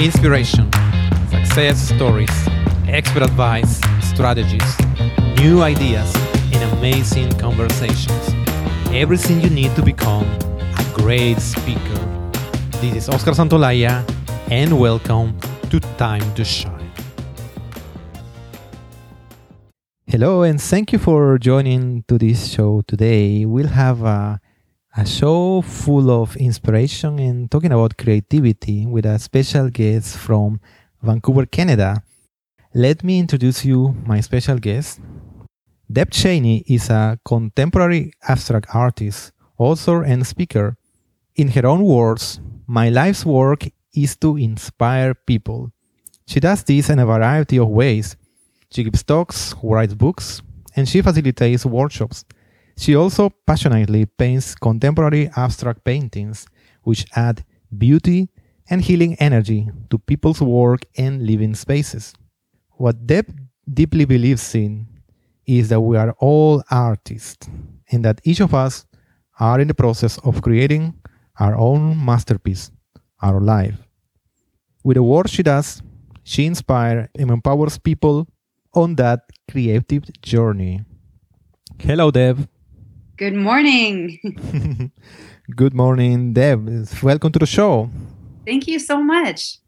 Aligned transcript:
Inspiration, 0.00 0.70
success 1.28 1.76
stories, 1.76 2.30
expert 2.86 3.24
advice, 3.24 3.80
strategies, 4.00 4.78
new 5.40 5.60
ideas, 5.60 6.14
and 6.52 6.62
amazing 6.78 7.28
conversations. 7.32 8.32
Everything 8.92 9.40
you 9.40 9.50
need 9.50 9.74
to 9.74 9.82
become 9.82 10.24
a 10.24 10.92
great 10.94 11.40
speaker. 11.40 11.98
This 12.80 12.94
is 12.94 13.08
Oscar 13.08 13.32
Santolaya, 13.32 14.08
and 14.52 14.78
welcome 14.78 15.36
to 15.68 15.80
Time 15.98 16.32
to 16.36 16.44
Shine. 16.44 16.92
Hello, 20.06 20.44
and 20.44 20.62
thank 20.62 20.92
you 20.92 21.00
for 21.00 21.38
joining 21.38 22.04
to 22.06 22.18
this 22.18 22.52
show 22.52 22.82
today. 22.86 23.44
We'll 23.44 23.66
have 23.66 24.02
a 24.02 24.40
a 24.96 25.04
show 25.04 25.62
full 25.62 26.10
of 26.10 26.36
inspiration 26.36 27.18
and 27.18 27.50
talking 27.50 27.72
about 27.72 27.96
creativity 27.96 28.86
with 28.86 29.04
a 29.04 29.18
special 29.18 29.68
guest 29.68 30.16
from 30.16 30.60
Vancouver, 31.02 31.46
Canada. 31.46 32.02
Let 32.74 33.04
me 33.04 33.18
introduce 33.18 33.64
you 33.64 33.94
my 34.06 34.20
special 34.20 34.58
guest. 34.58 35.00
Deb 35.90 36.10
Chaney 36.10 36.64
is 36.66 36.90
a 36.90 37.18
contemporary 37.24 38.12
abstract 38.28 38.74
artist, 38.74 39.32
author, 39.58 40.02
and 40.02 40.26
speaker. 40.26 40.76
In 41.36 41.48
her 41.48 41.66
own 41.66 41.82
words, 41.82 42.40
my 42.66 42.88
life's 42.88 43.24
work 43.24 43.68
is 43.94 44.16
to 44.16 44.36
inspire 44.36 45.14
people. 45.14 45.70
She 46.26 46.40
does 46.40 46.62
this 46.62 46.90
in 46.90 46.98
a 46.98 47.06
variety 47.06 47.58
of 47.58 47.68
ways. 47.68 48.16
She 48.70 48.84
gives 48.84 49.02
talks, 49.02 49.54
writes 49.62 49.94
books, 49.94 50.42
and 50.76 50.88
she 50.88 51.00
facilitates 51.00 51.64
workshops 51.64 52.24
she 52.78 52.94
also 52.94 53.28
passionately 53.44 54.06
paints 54.06 54.54
contemporary 54.54 55.28
abstract 55.36 55.82
paintings, 55.84 56.46
which 56.82 57.04
add 57.16 57.44
beauty 57.76 58.28
and 58.70 58.80
healing 58.80 59.16
energy 59.16 59.68
to 59.90 59.98
people's 59.98 60.40
work 60.40 60.86
and 60.96 61.26
living 61.26 61.54
spaces. 61.56 62.14
What 62.70 63.04
Deb 63.04 63.26
deeply 63.72 64.04
believes 64.04 64.54
in 64.54 64.86
is 65.44 65.70
that 65.70 65.80
we 65.80 65.96
are 65.96 66.14
all 66.20 66.62
artists 66.70 67.48
and 67.90 68.04
that 68.04 68.20
each 68.22 68.40
of 68.40 68.54
us 68.54 68.86
are 69.40 69.58
in 69.58 69.66
the 69.66 69.74
process 69.74 70.18
of 70.18 70.40
creating 70.40 70.94
our 71.40 71.56
own 71.56 72.04
masterpiece, 72.04 72.70
our 73.20 73.40
life. 73.40 73.74
With 74.84 74.96
the 74.96 75.02
work 75.02 75.26
she 75.26 75.42
does, 75.42 75.82
she 76.22 76.46
inspires 76.46 77.08
and 77.18 77.30
empowers 77.30 77.76
people 77.76 78.28
on 78.72 78.94
that 78.96 79.20
creative 79.50 80.04
journey. 80.22 80.84
Hello, 81.80 82.12
Deb. 82.12 82.48
Good 83.18 83.34
morning. 83.34 84.20
Good 85.56 85.74
morning, 85.74 86.34
Deb. 86.34 86.86
Welcome 87.02 87.32
to 87.32 87.40
the 87.40 87.46
show. 87.46 87.90
Thank 88.46 88.68
you 88.68 88.78
so 88.78 89.02
much. 89.02 89.58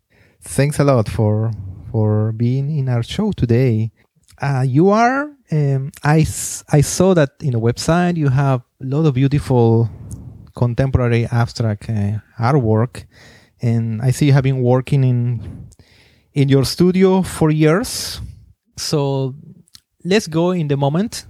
Thanks 0.41 0.79
a 0.79 0.84
lot 0.84 1.09
for 1.09 1.51
for 1.91 2.31
being 2.31 2.70
in 2.70 2.89
our 2.89 3.03
show 3.03 3.33
today. 3.33 3.91
Uh, 4.41 4.65
you 4.65 4.91
are. 4.91 5.33
Um, 5.51 5.91
I 6.05 6.25
I 6.70 6.81
saw 6.81 7.12
that 7.15 7.31
in 7.41 7.51
the 7.51 7.59
website 7.59 8.17
you 8.17 8.29
have 8.29 8.61
a 8.81 8.87
lot 8.87 9.05
of 9.05 9.15
beautiful 9.15 9.91
contemporary 10.55 11.27
abstract 11.27 11.91
uh, 11.91 12.20
artwork, 12.39 13.05
and 13.61 14.01
I 14.01 14.12
see 14.12 14.27
you 14.27 14.33
have 14.33 14.45
been 14.45 14.62
working 14.62 15.03
in 15.03 15.67
in 16.35 16.48
your 16.48 16.64
studio 16.64 17.23
for 17.23 17.51
years. 17.51 18.20
So 18.77 19.35
let's 20.05 20.29
go 20.29 20.53
in 20.53 20.69
the 20.69 20.77
moment 20.77 21.27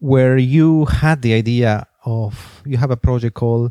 where 0.00 0.36
you 0.38 0.86
had 0.86 1.22
the 1.22 1.34
idea 1.34 1.86
of 2.04 2.62
you 2.66 2.76
have 2.76 2.90
a 2.90 2.96
project 2.96 3.34
called 3.34 3.70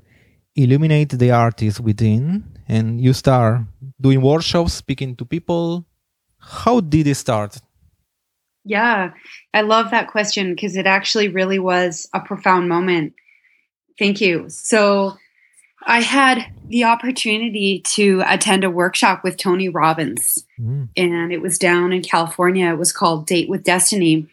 illuminate 0.56 1.10
the 1.10 1.32
artist 1.32 1.80
within 1.80 2.44
and 2.68 3.02
you 3.02 3.14
start 3.14 3.62
doing 4.00 4.22
workshops 4.22 4.74
speaking 4.74 5.16
to 5.16 5.26
people. 5.26 5.86
How 6.38 6.80
did 6.80 7.08
it 7.08 7.16
start? 7.16 7.58
Yeah 8.64 9.12
i 9.54 9.62
love 9.62 9.90
that 9.92 10.08
question 10.08 10.54
because 10.54 10.76
it 10.76 10.86
actually 10.86 11.28
really 11.28 11.60
was 11.60 12.08
a 12.14 12.20
profound 12.20 12.70
moment. 12.70 13.14
Thank 13.98 14.22
you. 14.22 14.46
So 14.50 15.18
i 15.88 16.02
had 16.02 16.46
the 16.68 16.84
opportunity 16.84 17.80
to 17.80 18.22
attend 18.28 18.64
a 18.64 18.70
workshop 18.70 19.24
with 19.24 19.38
tony 19.38 19.70
robbins 19.70 20.46
mm. 20.60 20.90
and 20.98 21.32
it 21.32 21.42
was 21.42 21.58
down 21.58 21.92
in 21.92 22.04
california. 22.04 22.70
It 22.70 22.78
was 22.78 22.92
called 22.92 23.26
date 23.26 23.50
with 23.50 23.64
destiny 23.64 24.28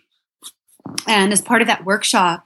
and 1.07 1.33
as 1.33 1.41
part 1.41 1.63
of 1.63 1.69
that 1.69 1.85
workshop, 1.85 2.45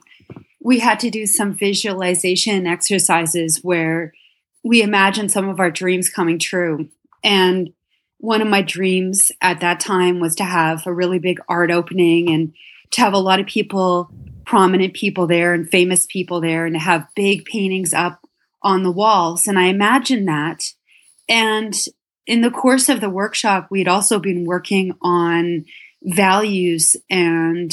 we 0.63 0.79
had 0.79 1.01
to 1.01 1.11
do 1.11 1.27
some 1.27 1.55
visualization 1.55 2.67
exercises 2.67 3.61
where 3.63 4.13
we 4.63 4.83
imagined 4.83 5.31
some 5.31 5.49
of 5.49 5.59
our 5.59 5.71
dreams 5.71 6.11
coming 6.11 6.39
true. 6.39 6.89
And 7.25 7.73
one 8.19 8.43
of 8.43 8.49
my 8.49 8.61
dreams 8.61 9.33
at 9.41 9.61
that 9.61 9.81
time 9.81 10.21
was 10.21 10.35
to 10.37 10.45
have 10.45 10.87
a 10.87 10.93
really 10.93 11.19
big 11.19 11.41
art 11.49 11.71
opening 11.71 12.29
and 12.29 12.53
to 12.91 13.01
have 13.01 13.15
a 13.15 13.19
lot 13.19 13.41
of 13.41 13.47
people, 13.47 14.11
prominent 14.45 14.95
people 14.95 15.27
there 15.27 15.55
and 15.55 15.71
famous 15.71 16.07
people 16.07 16.41
there, 16.41 16.67
and 16.67 16.75
to 16.75 16.81
have 16.81 17.09
big 17.17 17.47
paintings 17.47 17.95
up 17.95 18.27
on 18.63 18.83
the 18.83 18.93
walls. 18.93 19.49
And 19.49 19.59
I 19.59 19.67
imagined 19.67 20.29
that. 20.29 20.73
And 21.29 21.75
in 22.27 22.43
the 22.43 22.51
course 22.51 22.89
of 22.89 23.01
the 23.01 23.09
workshop, 23.09 23.69
we'd 23.71 23.89
also 23.89 24.19
been 24.19 24.45
working 24.45 24.93
on 25.01 25.65
values 26.03 26.97
and 27.09 27.73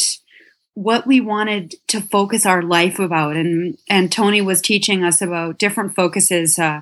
what 0.77 1.07
we 1.07 1.19
wanted 1.19 1.73
to 1.87 1.99
focus 1.99 2.45
our 2.45 2.61
life 2.61 2.99
about. 2.99 3.35
And 3.35 3.79
and 3.89 4.11
tony 4.11 4.41
was 4.41 4.61
teaching 4.61 5.03
us 5.03 5.23
about 5.23 5.57
different 5.57 5.95
focuses 5.95 6.59
uh, 6.59 6.81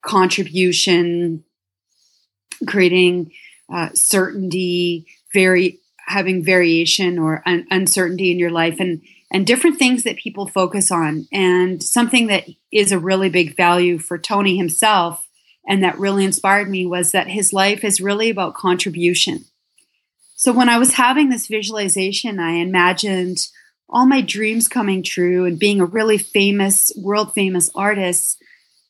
contribution 0.00 1.44
creating 2.66 3.30
uh, 3.70 3.90
certainty 3.92 5.06
very 5.34 5.78
having 6.06 6.42
variation 6.42 7.18
or 7.18 7.42
un- 7.44 7.66
uncertainty 7.70 8.30
in 8.30 8.38
your 8.38 8.50
life 8.50 8.80
and 8.80 9.02
and 9.30 9.46
different 9.46 9.78
things 9.78 10.04
that 10.04 10.16
people 10.16 10.46
focus 10.46 10.90
on. 10.90 11.28
And 11.30 11.82
something 11.82 12.28
that 12.28 12.46
is 12.72 12.92
a 12.92 12.98
really 12.98 13.28
big 13.28 13.54
value 13.54 13.98
for 13.98 14.16
tony 14.16 14.56
himself 14.56 15.28
and 15.68 15.84
that 15.84 15.98
really 15.98 16.24
inspired 16.24 16.70
me 16.70 16.86
was 16.86 17.12
that 17.12 17.28
his 17.28 17.52
life 17.52 17.84
is 17.84 18.00
really 18.00 18.30
about 18.30 18.54
contribution 18.54 19.44
so 20.38 20.52
when 20.52 20.68
I 20.68 20.78
was 20.78 20.94
having 20.94 21.30
this 21.30 21.48
visualization, 21.48 22.38
I 22.38 22.52
imagined 22.52 23.48
all 23.88 24.06
my 24.06 24.20
dreams 24.20 24.68
coming 24.68 25.02
true 25.02 25.44
and 25.44 25.58
being 25.58 25.80
a 25.80 25.84
really 25.84 26.16
famous, 26.16 26.92
world 26.96 27.34
famous 27.34 27.68
artist. 27.74 28.40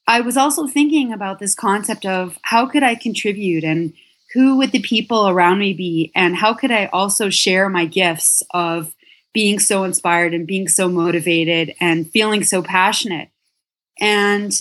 I 0.06 0.20
was 0.20 0.36
also 0.36 0.66
thinking 0.66 1.10
about 1.10 1.38
this 1.38 1.54
concept 1.54 2.04
of 2.04 2.38
how 2.42 2.66
could 2.66 2.82
I 2.82 2.96
contribute 2.96 3.64
and 3.64 3.94
who 4.34 4.58
would 4.58 4.72
the 4.72 4.82
people 4.82 5.26
around 5.26 5.58
me 5.58 5.72
be 5.72 6.12
and 6.14 6.36
how 6.36 6.52
could 6.52 6.70
I 6.70 6.84
also 6.92 7.30
share 7.30 7.70
my 7.70 7.86
gifts 7.86 8.42
of 8.50 8.94
being 9.32 9.58
so 9.58 9.84
inspired 9.84 10.34
and 10.34 10.46
being 10.46 10.68
so 10.68 10.86
motivated 10.86 11.74
and 11.80 12.10
feeling 12.10 12.44
so 12.44 12.62
passionate. 12.62 13.30
And 13.98 14.52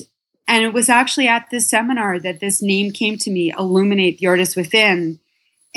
and 0.47 0.63
it 0.63 0.71
was 0.71 0.87
actually 0.87 1.27
at 1.27 1.49
this 1.51 1.69
seminar 1.69 2.17
that 2.19 2.39
this 2.39 2.61
name 2.61 2.91
came 2.91 3.17
to 3.17 3.29
me, 3.29 3.51
Illuminate 3.59 4.19
the 4.19 4.27
Artist 4.27 4.55
Within 4.55 5.19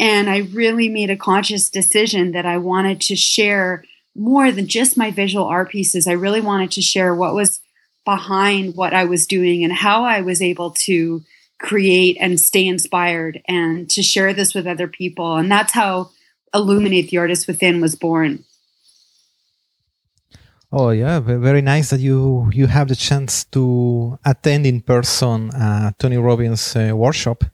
and 0.01 0.31
I 0.31 0.39
really 0.39 0.89
made 0.89 1.11
a 1.11 1.17
conscious 1.17 1.69
decision 1.69 2.33
that 2.33 2.47
I 2.47 2.57
wanted 2.57 3.03
to 3.03 3.17
share 3.17 3.85
more 4.17 4.51
than 4.51 4.67
just 4.67 4.97
my 4.97 5.11
visual 5.11 5.45
art 5.45 5.69
pieces. 5.71 6.09
I 6.09 6.13
really 6.13 6.41
wanted 6.41 6.71
to 6.73 6.83
share 6.83 7.15
what 7.15 7.35
was 7.35 7.61
behind 8.07 8.77
what 8.77 8.95
I 8.95 9.05
was 9.05 9.27
doing 9.27 9.63
and 9.63 9.73
how 9.73 10.05
I 10.05 10.23
was 10.23 10.41
able 10.41 10.71
to 10.87 11.23
create 11.61 12.17
and 12.19 12.41
stay 12.41 12.67
inspired 12.67 13.43
and 13.47 13.91
to 13.91 14.03
share 14.03 14.33
this 14.33 14.55
with 14.55 14.67
other 14.67 14.89
people. 14.89 15.37
And 15.37 15.53
that's 15.53 15.75
how 15.75 16.11
Illuminate 16.55 17.11
the 17.11 17.19
Artist 17.19 17.47
Within 17.47 17.83
was 17.83 17.95
born. 17.95 18.45
Oh 20.73 20.91
yeah, 20.91 21.21
very 21.21 21.63
nice 21.63 21.91
that 21.91 22.01
you 22.01 22.49
you 22.55 22.69
have 22.69 22.89
the 22.89 22.97
chance 22.97 23.45
to 23.51 24.19
attend 24.25 24.67
in 24.67 24.81
person 24.81 25.51
uh, 25.51 25.91
Tony 25.99 26.17
Robbins 26.17 26.77
uh, 26.77 26.93
workshop 26.95 27.45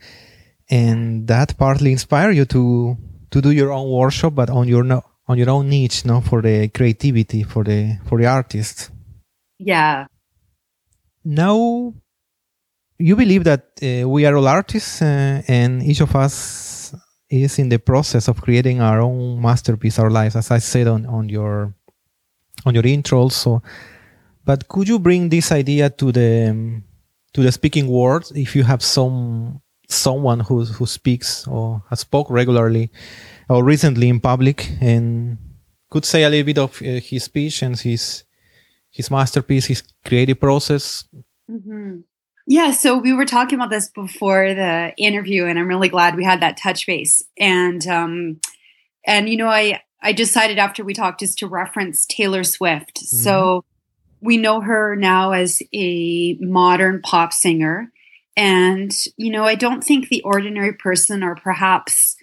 and 0.70 1.26
that 1.28 1.56
partly 1.56 1.92
inspire 1.92 2.30
you 2.30 2.44
to 2.44 2.96
to 3.30 3.40
do 3.40 3.50
your 3.50 3.72
own 3.72 3.90
workshop 3.90 4.34
but 4.34 4.50
on 4.50 4.68
your 4.68 4.82
no, 4.84 5.02
on 5.28 5.38
your 5.38 5.50
own 5.50 5.68
niche 5.68 6.04
no 6.04 6.20
for 6.20 6.42
the 6.42 6.68
creativity 6.68 7.42
for 7.42 7.64
the 7.64 7.98
for 8.06 8.18
the 8.18 8.26
artist 8.26 8.90
yeah. 9.58 10.06
Now 11.24 11.94
you 12.98 13.16
believe 13.16 13.44
that 13.44 13.64
uh, 13.82 14.08
we 14.08 14.24
are 14.24 14.36
all 14.36 14.48
artists 14.48 15.02
uh, 15.02 15.42
and 15.48 15.82
each 15.82 16.00
of 16.00 16.14
us 16.14 16.94
is 17.28 17.58
in 17.58 17.68
the 17.68 17.78
process 17.78 18.28
of 18.28 18.40
creating 18.40 18.80
our 18.80 19.00
own 19.00 19.40
masterpiece 19.40 19.98
our 19.98 20.10
lives 20.10 20.36
as 20.36 20.52
i 20.52 20.58
said 20.58 20.86
on, 20.86 21.04
on 21.06 21.28
your 21.28 21.74
on 22.64 22.74
your 22.74 22.86
intro 22.86 23.18
also. 23.18 23.62
But 24.44 24.68
could 24.68 24.88
you 24.88 24.98
bring 24.98 25.28
this 25.28 25.50
idea 25.50 25.90
to 25.90 26.12
the 26.12 26.82
to 27.32 27.42
the 27.42 27.52
speaking 27.52 27.88
world 27.88 28.30
if 28.34 28.54
you 28.54 28.62
have 28.62 28.82
some 28.82 29.60
someone 29.88 30.40
who 30.40 30.64
who 30.64 30.86
speaks 30.86 31.46
or 31.46 31.82
has 31.90 32.00
spoke 32.00 32.28
regularly 32.30 32.90
or 33.48 33.64
recently 33.64 34.08
in 34.08 34.20
public 34.20 34.68
and 34.80 35.38
could 35.90 36.04
say 36.04 36.24
a 36.24 36.28
little 36.28 36.46
bit 36.46 36.58
of 36.58 36.82
uh, 36.82 37.00
his 37.00 37.24
speech 37.24 37.62
and 37.62 37.78
his 37.78 38.24
his 38.90 39.10
masterpiece, 39.10 39.66
his 39.66 39.82
creative 40.04 40.40
process. 40.40 41.04
Mm-hmm. 41.50 42.00
Yeah, 42.48 42.70
so 42.70 42.98
we 42.98 43.12
were 43.12 43.26
talking 43.26 43.58
about 43.58 43.70
this 43.70 43.88
before 43.88 44.54
the 44.54 44.94
interview, 44.96 45.46
and 45.46 45.58
I'm 45.58 45.66
really 45.66 45.88
glad 45.88 46.16
we 46.16 46.24
had 46.24 46.40
that 46.40 46.56
touch 46.56 46.86
base. 46.86 47.22
And 47.38 47.86
um, 47.86 48.40
and 49.04 49.28
you 49.28 49.36
know, 49.36 49.48
I 49.48 49.82
I 50.00 50.12
decided 50.12 50.58
after 50.58 50.84
we 50.84 50.94
talked 50.94 51.20
just 51.20 51.38
to 51.38 51.48
reference 51.48 52.06
Taylor 52.06 52.44
Swift. 52.44 52.96
Mm-hmm. 52.96 53.16
So 53.16 53.64
we 54.20 54.36
know 54.36 54.60
her 54.60 54.96
now 54.96 55.32
as 55.32 55.62
a 55.74 56.34
modern 56.40 57.02
pop 57.02 57.32
singer, 57.32 57.90
and 58.36 58.92
you 59.16 59.30
know, 59.30 59.44
I 59.44 59.54
don't 59.54 59.82
think 59.82 60.08
the 60.08 60.22
ordinary 60.22 60.74
person, 60.74 61.22
or 61.22 61.34
perhaps 61.36 62.16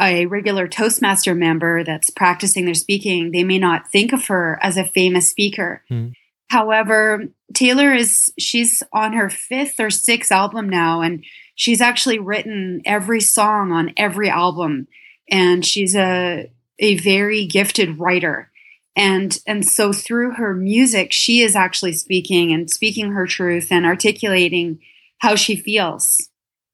a 0.00 0.26
regular 0.26 0.66
Toastmaster 0.66 1.34
member 1.34 1.84
that's 1.84 2.10
practicing 2.10 2.64
their 2.64 2.74
speaking, 2.74 3.30
they 3.30 3.44
may 3.44 3.58
not 3.58 3.90
think 3.90 4.12
of 4.12 4.26
her 4.26 4.58
as 4.62 4.76
a 4.76 4.84
famous 4.84 5.30
speaker. 5.30 5.84
Mm. 5.90 6.14
However, 6.48 7.24
Taylor 7.54 7.94
is 7.94 8.32
she's 8.38 8.82
on 8.92 9.12
her 9.12 9.30
fifth 9.30 9.78
or 9.78 9.90
sixth 9.90 10.32
album 10.32 10.68
now, 10.68 11.00
and 11.00 11.24
she's 11.54 11.80
actually 11.80 12.18
written 12.18 12.82
every 12.84 13.20
song 13.20 13.72
on 13.72 13.92
every 13.96 14.28
album, 14.28 14.88
and 15.30 15.64
she's 15.64 15.94
a 15.94 16.50
a 16.78 16.96
very 16.96 17.46
gifted 17.46 17.98
writer. 17.98 18.50
And 18.94 19.38
and 19.46 19.66
so 19.66 19.92
through 19.92 20.32
her 20.32 20.54
music, 20.54 21.12
she 21.12 21.40
is 21.40 21.56
actually 21.56 21.92
speaking 21.92 22.52
and 22.52 22.68
speaking 22.68 23.12
her 23.12 23.26
truth 23.26 23.68
and 23.70 23.86
articulating 23.86 24.80
how 25.22 25.36
she 25.36 25.54
feels. 25.54 26.28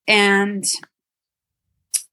And 0.06 0.64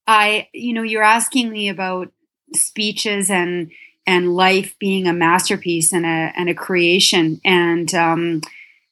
I, 0.06 0.50
you 0.54 0.74
know, 0.74 0.84
you're 0.84 1.02
asking 1.02 1.50
me 1.50 1.70
about 1.70 2.12
speeches 2.54 3.32
and 3.32 3.72
and 4.06 4.36
life 4.36 4.76
being 4.78 5.08
a 5.08 5.14
masterpiece 5.14 5.94
and 5.94 6.06
a 6.06 6.34
and 6.36 6.50
a 6.50 6.54
creation. 6.54 7.40
And 7.46 7.94
um, 7.96 8.42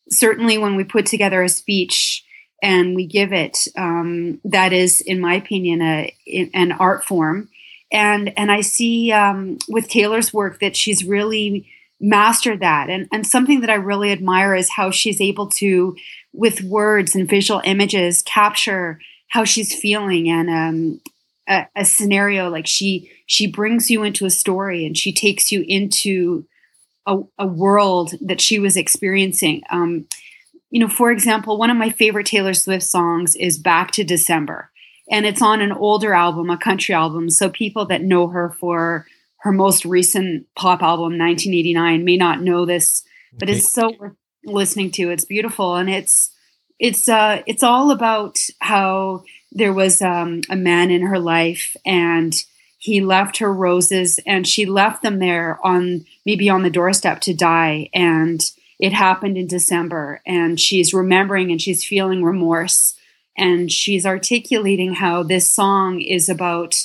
certainly, 0.10 0.58
when 0.58 0.78
we 0.78 0.86
put 0.86 1.06
together 1.06 1.44
a 1.44 1.50
speech 1.50 2.24
and 2.64 2.96
we 2.96 3.06
give 3.06 3.34
it, 3.34 3.68
um, 3.78 4.40
that 4.46 4.72
is, 4.72 5.02
in 5.02 5.20
my 5.20 5.34
opinion, 5.36 5.82
a 5.82 6.16
an 6.54 6.72
art 6.72 7.04
form. 7.04 7.50
And 7.92 8.32
and 8.38 8.54
I 8.54 8.62
see 8.62 9.12
um, 9.12 9.58
with 9.68 9.90
Taylor's 9.90 10.34
work 10.34 10.62
that 10.62 10.78
she's 10.78 11.04
really 11.04 11.68
mastered 12.00 12.62
that. 12.62 12.90
And 12.90 13.10
and 13.12 13.28
something 13.28 13.60
that 13.62 13.70
I 13.70 13.76
really 13.76 14.14
admire 14.14 14.56
is 14.56 14.70
how 14.70 14.92
she's 14.92 15.20
able 15.20 15.48
to, 15.60 15.98
with 16.34 16.62
words 16.64 17.16
and 17.16 17.30
visual 17.30 17.62
images, 17.64 18.22
capture 18.24 19.00
how 19.34 19.44
she's 19.44 19.74
feeling 19.74 20.30
and 20.30 20.50
um, 20.50 21.02
a, 21.50 21.68
a, 21.76 21.86
scenario 21.86 22.50
like 22.50 22.68
she 22.68 23.12
she 23.26 23.48
brings 23.48 23.90
you 23.90 24.04
into 24.04 24.26
a 24.26 24.30
story 24.30 24.86
and 24.86 24.98
she 24.98 25.12
takes 25.12 25.52
you 25.52 25.66
into 25.68 26.46
a, 27.08 27.18
a 27.40 27.48
world 27.48 28.14
that 28.22 28.40
she 28.40 28.60
was 28.60 28.78
experiencing 28.78 29.64
um, 29.72 30.06
you 30.70 30.80
know 30.80 30.88
for 30.88 31.12
example 31.12 31.58
one 31.58 31.70
of 31.70 31.78
my 31.78 31.90
favorite 31.90 32.28
taylor 32.28 32.54
swift 32.54 32.84
songs 32.84 33.36
is 33.36 33.58
back 33.58 33.92
to 33.92 34.04
december 34.04 34.70
and 35.10 35.26
it's 35.26 35.42
on 35.42 35.62
an 35.62 35.72
older 35.72 36.14
album 36.14 36.50
a 36.50 36.58
country 36.58 36.94
album 36.94 37.30
so 37.30 37.50
people 37.50 37.86
that 37.86 38.04
know 38.04 38.28
her 38.28 38.52
for 38.60 39.06
her 39.38 39.52
most 39.52 39.84
recent 39.84 40.46
pop 40.56 40.82
album 40.82 41.18
1989 41.18 42.06
may 42.06 42.18
not 42.18 42.42
know 42.42 42.66
this 42.66 43.04
but 43.38 43.50
okay. 43.50 43.58
it's 43.58 43.72
so 43.72 43.92
worth 44.00 44.14
listening 44.46 44.92
to 44.92 45.10
it's 45.10 45.26
beautiful. 45.26 45.76
And 45.76 45.90
it's 45.90 46.32
it's 46.80 47.08
uh 47.08 47.42
it's 47.46 47.64
all 47.64 47.92
about 47.92 48.40
how 48.60 49.24
there 49.52 49.74
was 49.74 50.02
um, 50.02 50.42
a 50.50 50.56
man 50.56 50.90
in 50.92 51.04
her 51.04 51.20
life 51.20 51.76
and 51.86 52.34
he 52.80 53.00
left 53.00 53.38
her 53.38 53.54
roses 53.54 54.20
and 54.26 54.48
she 54.48 54.66
left 54.66 55.04
them 55.04 55.20
there 55.20 55.60
on 55.64 56.06
maybe 56.26 56.50
on 56.50 56.64
the 56.64 56.70
doorstep 56.70 57.22
to 57.22 57.34
die. 57.34 57.90
And 57.94 58.44
it 58.80 58.92
happened 58.92 59.38
in 59.38 59.48
december 59.48 60.22
and 60.26 60.60
she's 60.60 60.94
remembering 60.94 61.52
and 61.52 61.62
she's 61.62 61.86
feeling 61.86 62.24
remorse. 62.24 62.96
And 63.38 63.72
she's 63.72 64.06
articulating 64.06 64.94
how 64.94 65.24
this 65.24 65.50
song 65.50 66.02
is 66.02 66.30
about 66.30 66.76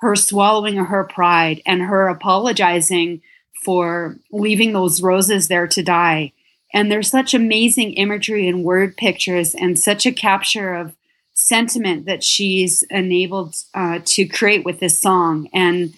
her 0.00 0.16
swallowing 0.16 0.76
her 0.76 1.04
pride 1.04 1.62
and 1.64 1.82
her 1.82 2.08
apologizing 2.08 3.22
for 3.64 4.16
leaving 4.32 4.72
those 4.72 5.00
roses 5.00 5.46
there 5.46 5.68
to 5.68 5.82
die 5.82 6.32
and 6.72 6.90
there's 6.90 7.10
such 7.10 7.34
amazing 7.34 7.92
imagery 7.94 8.48
and 8.48 8.64
word 8.64 8.96
pictures 8.96 9.54
and 9.54 9.78
such 9.78 10.06
a 10.06 10.12
capture 10.12 10.74
of 10.74 10.94
sentiment 11.34 12.06
that 12.06 12.22
she's 12.22 12.82
enabled 12.84 13.54
uh, 13.74 14.00
to 14.04 14.26
create 14.26 14.64
with 14.64 14.80
this 14.80 14.98
song. 14.98 15.48
And 15.52 15.94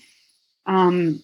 um, 0.66 1.22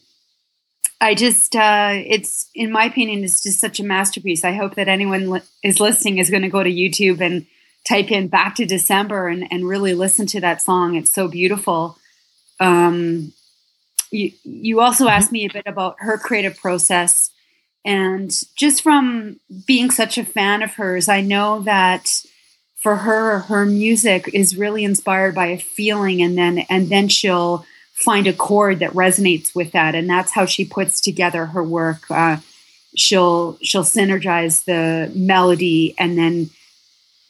I 1.01 1.15
just, 1.15 1.57
uh, 1.57 1.93
it's, 1.95 2.51
in 2.55 2.71
my 2.71 2.85
opinion, 2.85 3.25
it's 3.25 3.43
just 3.43 3.61
such 3.61 3.81
a 3.81 3.85
masterpiece. 3.85 4.45
I 4.45 4.53
hope 4.53 4.75
that 4.75 4.89
anyone 4.89 5.31
li- 5.31 5.43
is 5.63 5.81
listening 5.81 6.19
is 6.19 6.31
going 6.31 6.43
to 6.43 6.49
go 6.49 6.63
to 6.63 6.71
YouTube 6.71 7.21
and 7.21 7.47
type 7.89 8.11
in 8.11 8.29
Back 8.29 8.57
to 8.57 8.67
December 8.67 9.29
and, 9.29 9.51
and 9.51 9.67
really 9.67 9.95
listen 9.95 10.27
to 10.27 10.41
that 10.41 10.61
song. 10.61 10.97
It's 10.97 11.13
so 11.13 11.29
beautiful. 11.29 11.97
Um, 12.59 13.33
you, 14.11 14.33
you 14.45 14.81
also 14.81 15.05
mm-hmm. 15.05 15.15
asked 15.15 15.33
me 15.33 15.47
a 15.47 15.53
bit 15.53 15.67
about 15.67 15.97
her 16.01 16.19
creative 16.19 16.57
process. 16.59 17.31
And 17.85 18.31
just 18.57 18.83
from 18.83 19.41
being 19.67 19.91
such 19.91 20.19
a 20.19 20.25
fan 20.25 20.63
of 20.63 20.75
hers, 20.75 21.09
I 21.09 21.23
know 21.23 21.61
that 21.61 22.23
for 22.77 22.97
her, 22.97 23.41
her 23.41 23.65
music 23.67 24.31
is 24.33 24.57
really 24.57 24.85
inspired 24.85 25.35
by 25.35 25.47
a 25.47 25.59
feeling, 25.59 26.23
and 26.23 26.37
then 26.37 26.59
and 26.71 26.89
then 26.89 27.09
she'll 27.09 27.65
find 27.93 28.27
a 28.27 28.33
chord 28.33 28.79
that 28.79 28.93
resonates 28.93 29.55
with 29.55 29.73
that, 29.73 29.95
and 29.95 30.09
that's 30.09 30.33
how 30.33 30.47
she 30.47 30.65
puts 30.65 31.01
together 31.01 31.47
her 31.47 31.63
work. 31.63 32.11
Uh, 32.11 32.39
she'll 32.97 33.59
she'll 33.63 33.85
synergize 33.85 34.65
the 34.65 35.13
melody 35.15 35.95
and 35.99 36.19
then 36.19 36.51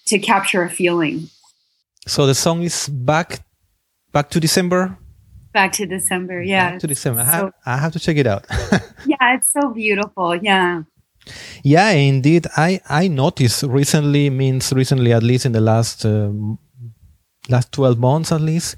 to 0.06 0.19
capture 0.19 0.62
a 0.62 0.70
feeling. 0.70 1.29
So 2.06 2.26
the 2.26 2.35
song 2.35 2.62
is 2.62 2.88
back 2.88 3.44
back 4.12 4.31
to 4.31 4.41
December. 4.41 4.97
Back 5.52 5.73
to 5.73 5.87
December, 5.87 6.43
yeah. 6.43 6.73
Back 6.73 6.81
to 6.81 6.87
December. 6.87 7.23
I 7.23 7.25
have, 7.25 7.52
I 7.67 7.76
have 7.76 7.93
to 7.93 7.99
check 7.99 8.17
it 8.17 8.26
out. 8.26 8.47
yeah, 9.06 9.35
it's 9.35 9.52
so 9.52 9.70
beautiful. 9.70 10.37
Yeah. 10.37 10.82
Yeah, 11.62 11.91
indeed. 11.91 12.47
I 12.56 12.81
I 12.88 13.08
noticed 13.08 13.64
recently 13.64 14.31
means 14.31 14.73
recently 14.73 15.12
at 15.12 15.23
least 15.23 15.47
in 15.47 15.52
the 15.52 15.61
last 15.61 16.05
uh, 16.05 16.31
last 17.49 17.73
twelve 17.73 17.99
months 17.99 18.32
at 18.32 18.41
least 18.41 18.76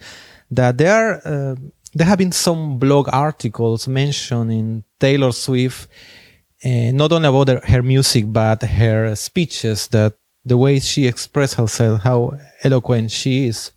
that 0.50 0.78
there 0.78 1.20
uh, 1.26 1.54
there 1.94 2.06
have 2.06 2.19
been 2.19 2.32
some 2.32 2.78
blog 2.78 3.08
articles 3.12 3.86
mentioning 3.86 4.84
Taylor 4.98 5.32
Swift, 5.32 5.88
uh, 6.64 6.90
not 6.92 7.12
only 7.12 7.28
about 7.28 7.48
her, 7.48 7.60
her 7.64 7.82
music 7.82 8.24
but 8.32 8.62
her 8.62 9.14
speeches, 9.14 9.88
that 9.88 10.14
the 10.44 10.56
way 10.56 10.80
she 10.80 11.06
expressed 11.06 11.54
herself, 11.54 12.02
how 12.02 12.32
eloquent 12.64 13.10
she 13.10 13.46
is, 13.46 13.72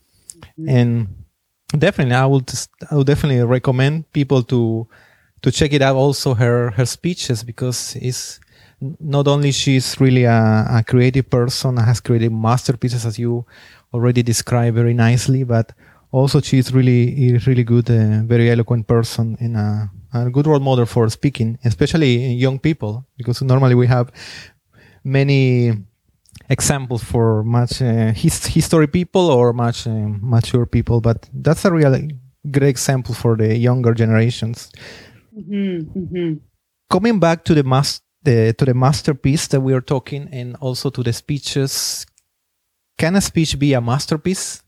mm-hmm. 0.58 0.70
and 0.70 1.25
definitely 1.70 2.16
I 2.16 2.26
would 2.26 2.52
I 2.92 2.96
would 2.96 3.08
definitely 3.08 3.44
recommend 3.44 4.12
people 4.14 4.44
to 4.44 4.88
to 5.42 5.52
check 5.52 5.74
it 5.74 5.82
out. 5.82 5.96
Also 5.96 6.34
her 6.34 6.72
her 6.72 6.86
speeches 6.86 7.44
because 7.44 7.96
it's 7.96 8.40
not 9.00 9.28
only 9.28 9.52
she's 9.52 10.00
really 10.00 10.26
a, 10.26 10.68
a 10.70 10.84
creative 10.86 11.30
person, 11.30 11.78
has 11.78 12.02
created 12.02 12.32
masterpieces 12.32 13.06
as 13.06 13.18
you 13.18 13.46
already 13.94 14.22
described 14.22 14.76
very 14.76 14.94
nicely, 14.94 15.44
but 15.44 15.72
also 16.12 16.42
she's 16.42 16.74
really 16.74 17.38
really 17.46 17.64
good, 17.64 17.90
uh, 17.90 18.22
very 18.24 18.50
eloquent 18.50 18.88
person 18.88 19.38
and 19.40 19.58
a, 19.58 19.90
a, 20.14 20.30
good 20.30 20.48
role 20.48 20.60
model 20.60 20.86
for 20.86 21.10
speaking, 21.10 21.58
especially 21.64 22.34
young 22.34 22.60
people, 22.60 23.06
because 23.18 23.42
normally 23.42 23.76
we 23.76 23.88
have 23.88 24.12
many 25.04 25.74
examples 26.50 27.04
for 27.04 27.44
much 27.44 27.82
uh, 27.82 28.12
his, 28.12 28.46
history 28.46 28.88
people 28.88 29.30
or 29.30 29.54
much 29.54 29.88
uh, 29.88 29.92
mature 30.22 30.66
people, 30.66 31.02
but 31.02 31.30
that's 31.34 31.66
a 31.66 31.72
really 31.72 32.12
great 32.52 32.70
example 32.70 33.16
for 33.16 33.36
the 33.36 33.56
younger 33.56 33.94
generations. 33.94 34.72
Mm-hmm, 35.38 36.00
mm-hmm. 36.00 36.34
Coming 36.90 37.20
back 37.20 37.44
to 37.46 37.54
the 37.54 37.64
mas- 37.64 38.02
the 38.26 38.54
to 38.58 38.66
the 38.66 38.74
masterpiece 38.74 39.48
that 39.48 39.62
we 39.62 39.74
are 39.74 39.82
talking 39.82 40.28
and 40.34 40.58
also 40.58 40.90
to 40.90 41.04
the 41.04 41.14
speeches 41.14 42.06
can 42.98 43.16
a 43.16 43.22
speech 43.22 43.58
be 43.58 43.74
a 43.74 43.80
masterpiece 43.80 44.64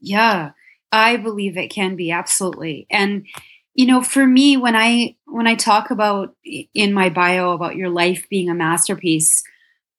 yeah 0.00 0.50
i 0.90 1.16
believe 1.16 1.56
it 1.56 1.68
can 1.68 1.94
be 1.94 2.10
absolutely 2.10 2.86
and 2.90 3.26
you 3.74 3.86
know 3.86 4.02
for 4.02 4.26
me 4.26 4.56
when 4.56 4.74
i 4.74 5.14
when 5.26 5.46
i 5.46 5.54
talk 5.54 5.90
about 5.90 6.34
in 6.74 6.92
my 6.92 7.08
bio 7.08 7.52
about 7.52 7.76
your 7.76 7.90
life 7.90 8.26
being 8.28 8.48
a 8.48 8.54
masterpiece 8.54 9.44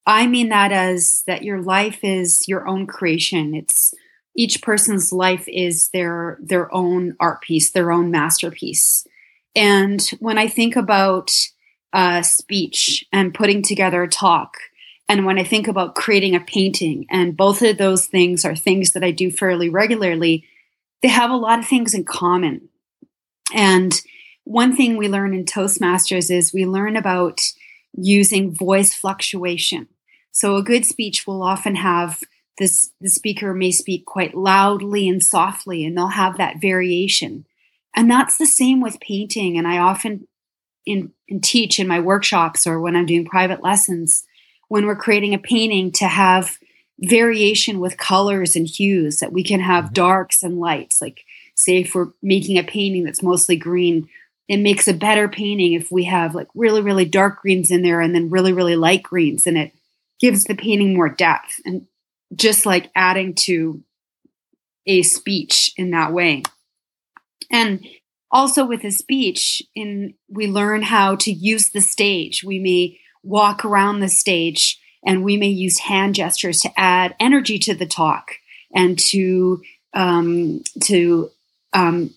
i 0.07 0.25
mean 0.25 0.49
that 0.49 0.71
as 0.71 1.23
that 1.27 1.43
your 1.43 1.61
life 1.61 1.99
is 2.03 2.47
your 2.47 2.67
own 2.67 2.87
creation 2.87 3.53
it's 3.53 3.93
each 4.35 4.61
person's 4.61 5.11
life 5.13 5.47
is 5.47 5.89
their 5.89 6.37
their 6.41 6.73
own 6.73 7.15
art 7.19 7.41
piece 7.41 7.71
their 7.71 7.91
own 7.91 8.09
masterpiece 8.09 9.05
and 9.55 10.09
when 10.19 10.37
i 10.37 10.47
think 10.47 10.75
about 10.75 11.31
uh, 11.93 12.21
speech 12.21 13.05
and 13.11 13.33
putting 13.33 13.61
together 13.61 14.03
a 14.03 14.09
talk. 14.09 14.57
And 15.09 15.25
when 15.25 15.39
I 15.39 15.43
think 15.43 15.67
about 15.67 15.95
creating 15.95 16.35
a 16.35 16.39
painting, 16.39 17.05
and 17.09 17.37
both 17.37 17.61
of 17.61 17.77
those 17.77 18.05
things 18.05 18.43
are 18.43 18.55
things 18.55 18.91
that 18.91 19.03
I 19.03 19.11
do 19.11 19.31
fairly 19.31 19.69
regularly, 19.69 20.45
they 21.01 21.07
have 21.07 21.31
a 21.31 21.35
lot 21.35 21.59
of 21.59 21.67
things 21.67 21.93
in 21.93 22.03
common. 22.03 22.69
And 23.53 23.99
one 24.43 24.75
thing 24.75 24.97
we 24.97 25.07
learn 25.07 25.33
in 25.33 25.45
Toastmasters 25.45 26.29
is 26.29 26.53
we 26.53 26.65
learn 26.65 26.97
about 26.97 27.41
using 27.93 28.53
voice 28.53 28.93
fluctuation. 28.93 29.87
So 30.31 30.55
a 30.55 30.63
good 30.63 30.85
speech 30.85 31.25
will 31.25 31.41
often 31.41 31.75
have 31.75 32.23
this 32.57 32.91
the 33.01 33.09
speaker 33.09 33.53
may 33.53 33.71
speak 33.71 34.05
quite 34.05 34.35
loudly 34.35 35.07
and 35.07 35.23
softly 35.23 35.85
and 35.85 35.97
they'll 35.97 36.07
have 36.07 36.37
that 36.37 36.59
variation. 36.61 37.45
And 37.95 38.09
that's 38.09 38.37
the 38.37 38.45
same 38.45 38.81
with 38.81 38.99
painting 38.99 39.57
and 39.57 39.67
I 39.67 39.77
often 39.77 40.27
in, 40.85 41.11
in 41.27 41.41
teach 41.41 41.79
in 41.79 41.87
my 41.87 41.99
workshops 41.99 42.65
or 42.65 42.79
when 42.79 42.95
I'm 42.95 43.05
doing 43.05 43.25
private 43.25 43.61
lessons 43.61 44.23
when 44.69 44.85
we're 44.85 44.95
creating 44.95 45.33
a 45.33 45.39
painting 45.39 45.91
to 45.93 46.07
have 46.07 46.57
variation 46.99 47.79
with 47.79 47.97
colors 47.97 48.55
and 48.55 48.67
hues 48.67 49.19
that 49.19 49.31
we 49.31 49.43
can 49.43 49.59
have 49.59 49.85
mm-hmm. 49.85 49.93
darks 49.93 50.41
and 50.41 50.59
lights 50.59 51.01
like 51.01 51.23
say 51.55 51.81
if 51.81 51.93
we're 51.93 52.09
making 52.23 52.57
a 52.57 52.63
painting 52.63 53.03
that's 53.03 53.21
mostly 53.21 53.55
green 53.55 54.09
it 54.47 54.57
makes 54.57 54.87
a 54.87 54.93
better 54.93 55.27
painting 55.27 55.73
if 55.73 55.91
we 55.91 56.05
have 56.05 56.33
like 56.33 56.47
really 56.55 56.81
really 56.81 57.05
dark 57.05 57.41
greens 57.41 57.69
in 57.69 57.83
there 57.83 58.01
and 58.01 58.15
then 58.15 58.29
really 58.29 58.53
really 58.53 58.75
light 58.75 59.03
greens 59.03 59.45
and 59.45 59.57
it 59.57 59.73
gives 60.19 60.45
the 60.45 60.55
painting 60.55 60.95
more 60.95 61.09
depth 61.09 61.59
and 61.65 61.87
just 62.35 62.65
like 62.65 62.89
adding 62.95 63.33
to 63.33 63.83
a 64.85 65.01
speech 65.01 65.71
in 65.77 65.91
that 65.91 66.13
way 66.13 66.43
and 67.51 67.85
also 68.31 68.65
with 68.65 68.83
a 68.83 68.91
speech 68.91 69.61
in 69.75 70.13
we 70.29 70.47
learn 70.47 70.81
how 70.81 71.15
to 71.15 71.31
use 71.31 71.69
the 71.69 71.81
stage 71.81 72.43
we 72.43 72.59
may 72.59 72.99
walk 73.23 73.65
around 73.65 73.99
the 73.99 74.09
stage 74.09 74.79
and 75.05 75.23
we 75.23 75.37
may 75.37 75.47
use 75.47 75.79
hand 75.79 76.15
gestures 76.15 76.59
to 76.61 76.79
add 76.79 77.15
energy 77.19 77.59
to 77.59 77.73
the 77.73 77.85
talk 77.85 78.31
and 78.73 78.97
to 78.99 79.61
um, 79.93 80.61
to 80.83 81.31
um, 81.73 82.13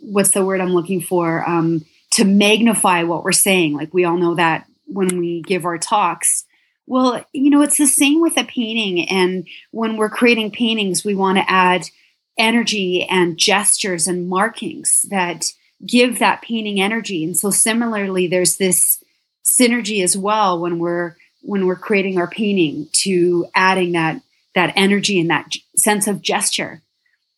what's 0.00 0.32
the 0.32 0.44
word 0.44 0.60
I'm 0.60 0.74
looking 0.74 1.00
for 1.00 1.48
um, 1.48 1.84
to 2.12 2.24
magnify 2.24 3.04
what 3.04 3.24
we're 3.24 3.32
saying. 3.32 3.74
Like 3.74 3.94
we 3.94 4.04
all 4.04 4.16
know 4.16 4.34
that 4.34 4.66
when 4.86 5.18
we 5.18 5.42
give 5.42 5.64
our 5.64 5.78
talks. 5.78 6.44
Well, 6.88 7.22
you 7.34 7.50
know, 7.50 7.60
it's 7.60 7.76
the 7.76 7.86
same 7.86 8.22
with 8.22 8.38
a 8.38 8.44
painting. 8.44 9.08
And 9.10 9.46
when 9.72 9.98
we're 9.98 10.08
creating 10.08 10.52
paintings, 10.52 11.04
we 11.04 11.14
want 11.14 11.36
to 11.36 11.50
add 11.50 11.90
energy 12.38 13.04
and 13.04 13.36
gestures 13.36 14.08
and 14.08 14.28
markings 14.28 15.04
that 15.10 15.52
give 15.86 16.18
that 16.18 16.40
painting 16.40 16.80
energy. 16.80 17.24
And 17.24 17.36
so 17.36 17.50
similarly, 17.50 18.26
there's 18.26 18.56
this 18.56 19.04
synergy 19.44 20.02
as 20.02 20.16
well 20.16 20.58
when 20.58 20.78
we're 20.78 21.16
when 21.42 21.66
we're 21.66 21.76
creating 21.76 22.18
our 22.18 22.26
painting 22.26 22.88
to 22.92 23.46
adding 23.54 23.92
that 23.92 24.22
that 24.54 24.72
energy 24.74 25.20
and 25.20 25.28
that 25.28 25.52
sense 25.76 26.06
of 26.06 26.22
gesture. 26.22 26.80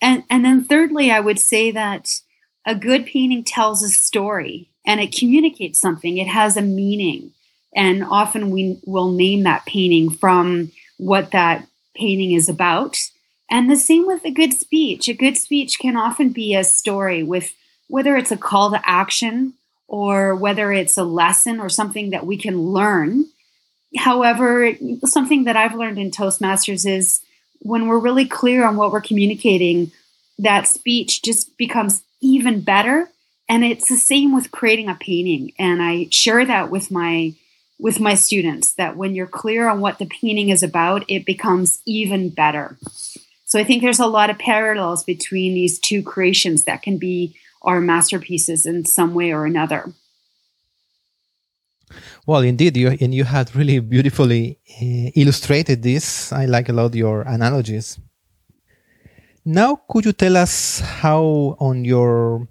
And 0.01 0.23
and 0.31 0.45
then 0.45 0.63
thirdly, 0.63 1.11
I 1.11 1.19
would 1.19 1.41
say 1.41 1.73
that 1.73 2.21
a 2.65 2.77
good 2.77 3.05
painting 3.05 3.43
tells 3.43 3.83
a 3.83 3.89
story 3.89 4.71
and 4.87 5.01
it 5.01 5.13
communicates 5.13 5.81
something. 5.81 6.19
It 6.19 6.29
has 6.29 6.57
a 6.57 6.63
meaning. 6.63 7.33
And 7.75 8.05
often 8.05 8.51
we 8.51 8.81
will 8.85 9.11
name 9.13 9.45
that 9.45 9.67
painting 9.67 10.11
from 10.11 10.73
what 10.99 11.31
that 11.31 11.67
painting 11.95 12.33
is 12.33 12.49
about. 12.49 12.99
And 13.51 13.71
the 13.71 13.77
same 13.77 14.07
with 14.07 14.25
a 14.25 14.31
good 14.31 14.53
speech. 14.55 15.09
A 15.09 15.15
good 15.15 15.37
speech 15.37 15.79
can 15.79 15.97
often 15.97 16.31
be 16.31 16.55
a 16.55 16.65
story 16.65 17.23
with 17.23 17.55
whether 17.89 18.17
it's 18.17 18.31
a 18.31 18.37
call 18.37 18.71
to 18.71 18.81
action 18.85 19.55
or 19.89 20.37
whether 20.37 20.73
it's 20.73 20.97
a 20.97 21.05
lesson 21.05 21.59
or 21.59 21.69
something 21.69 22.11
that 22.11 22.25
we 22.25 22.37
can 22.37 22.61
learn. 22.61 23.25
However, 23.97 24.73
something 25.05 25.45
that 25.45 25.57
I've 25.57 25.75
learned 25.75 25.99
in 25.99 26.13
Toastmasters 26.13 26.89
is 26.89 27.21
when 27.59 27.89
we're 27.89 27.99
really 27.99 28.27
clear 28.27 28.65
on 28.65 28.77
what 28.77 28.93
we're 28.93 29.01
communicating, 29.01 29.91
that 30.39 30.69
speech 30.69 31.23
just 31.23 31.57
becomes 31.59 32.03
even 32.21 32.61
better. 32.61 33.11
And 33.49 33.65
it's 33.65 33.89
the 33.89 33.97
same 33.97 34.33
with 34.33 34.53
creating 34.53 34.89
a 34.89 34.95
painting. 34.95 35.53
And 35.59 35.83
I 35.83 36.07
share 36.11 36.45
that 36.47 36.71
with 36.71 36.93
my 36.93 37.35
with 37.81 37.99
my 37.99 38.15
students 38.15 38.75
that 38.75 38.97
when 38.97 39.15
you're 39.15 39.27
clear 39.27 39.69
on 39.69 39.81
what 39.81 39.99
the 39.99 40.07
painting 40.07 40.51
is 40.51 40.63
about, 40.63 41.05
it 41.09 41.25
becomes 41.25 41.81
even 41.87 42.31
better. 42.31 42.79
So 43.45 43.59
I 43.59 43.65
think 43.65 43.83
there's 43.83 43.99
a 43.99 44.07
lot 44.07 44.31
of 44.31 44.39
parallels 44.39 45.03
between 45.03 45.55
these 45.55 45.81
two 45.81 46.03
creations 46.03 46.65
that 46.65 46.83
can 46.83 46.99
be 46.99 47.37
our 47.63 47.81
masterpieces 47.81 48.67
in 48.67 48.85
some 48.85 49.15
way 49.15 49.33
or 49.33 49.45
another. 49.45 49.93
Well, 52.27 52.43
indeed, 52.43 52.77
you 52.77 52.97
and 53.01 53.13
you 53.13 53.25
had 53.25 53.55
really 53.57 53.81
beautifully 53.81 54.59
uh, 54.81 55.11
illustrated 55.17 55.83
this. 55.83 56.33
I 56.33 56.45
like 56.45 56.69
a 56.69 56.73
lot 56.73 56.95
your 56.95 57.23
analogies. 57.23 57.99
Now, 59.45 59.81
could 59.89 60.05
you 60.05 60.13
tell 60.13 60.37
us 60.37 60.81
how 60.81 61.57
on 61.59 61.85
your 61.85 62.47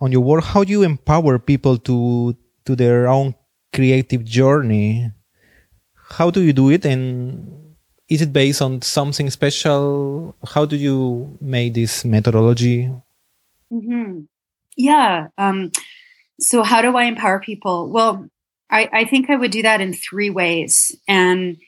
on 0.00 0.10
your 0.10 0.22
work 0.22 0.42
how 0.42 0.62
you 0.62 0.82
empower 0.82 1.38
people 1.38 1.78
to 1.78 2.34
to 2.64 2.74
their 2.74 3.06
own 3.06 3.34
creative 3.72 4.24
journey? 4.24 5.10
How 5.94 6.30
do 6.30 6.42
you 6.42 6.52
do 6.52 6.70
it, 6.70 6.84
and 6.84 7.74
is 8.08 8.22
it 8.22 8.32
based 8.32 8.62
on 8.62 8.82
something 8.82 9.30
special? 9.30 10.36
How 10.44 10.66
do 10.66 10.76
you 10.76 11.36
make 11.40 11.74
this 11.74 12.04
methodology? 12.04 12.90
Mm 13.70 13.82
-hmm. 13.86 14.26
Yeah. 14.76 15.28
Um, 15.36 15.70
so, 16.40 16.62
how 16.62 16.82
do 16.82 16.96
I 16.98 17.04
empower 17.04 17.40
people? 17.40 17.90
Well, 17.90 18.28
I, 18.72 18.88
I 18.92 19.04
think 19.04 19.28
I 19.28 19.36
would 19.36 19.50
do 19.50 19.62
that 19.62 19.80
in 19.80 19.92
three 19.92 20.30
ways. 20.30 20.96
And 21.06 21.58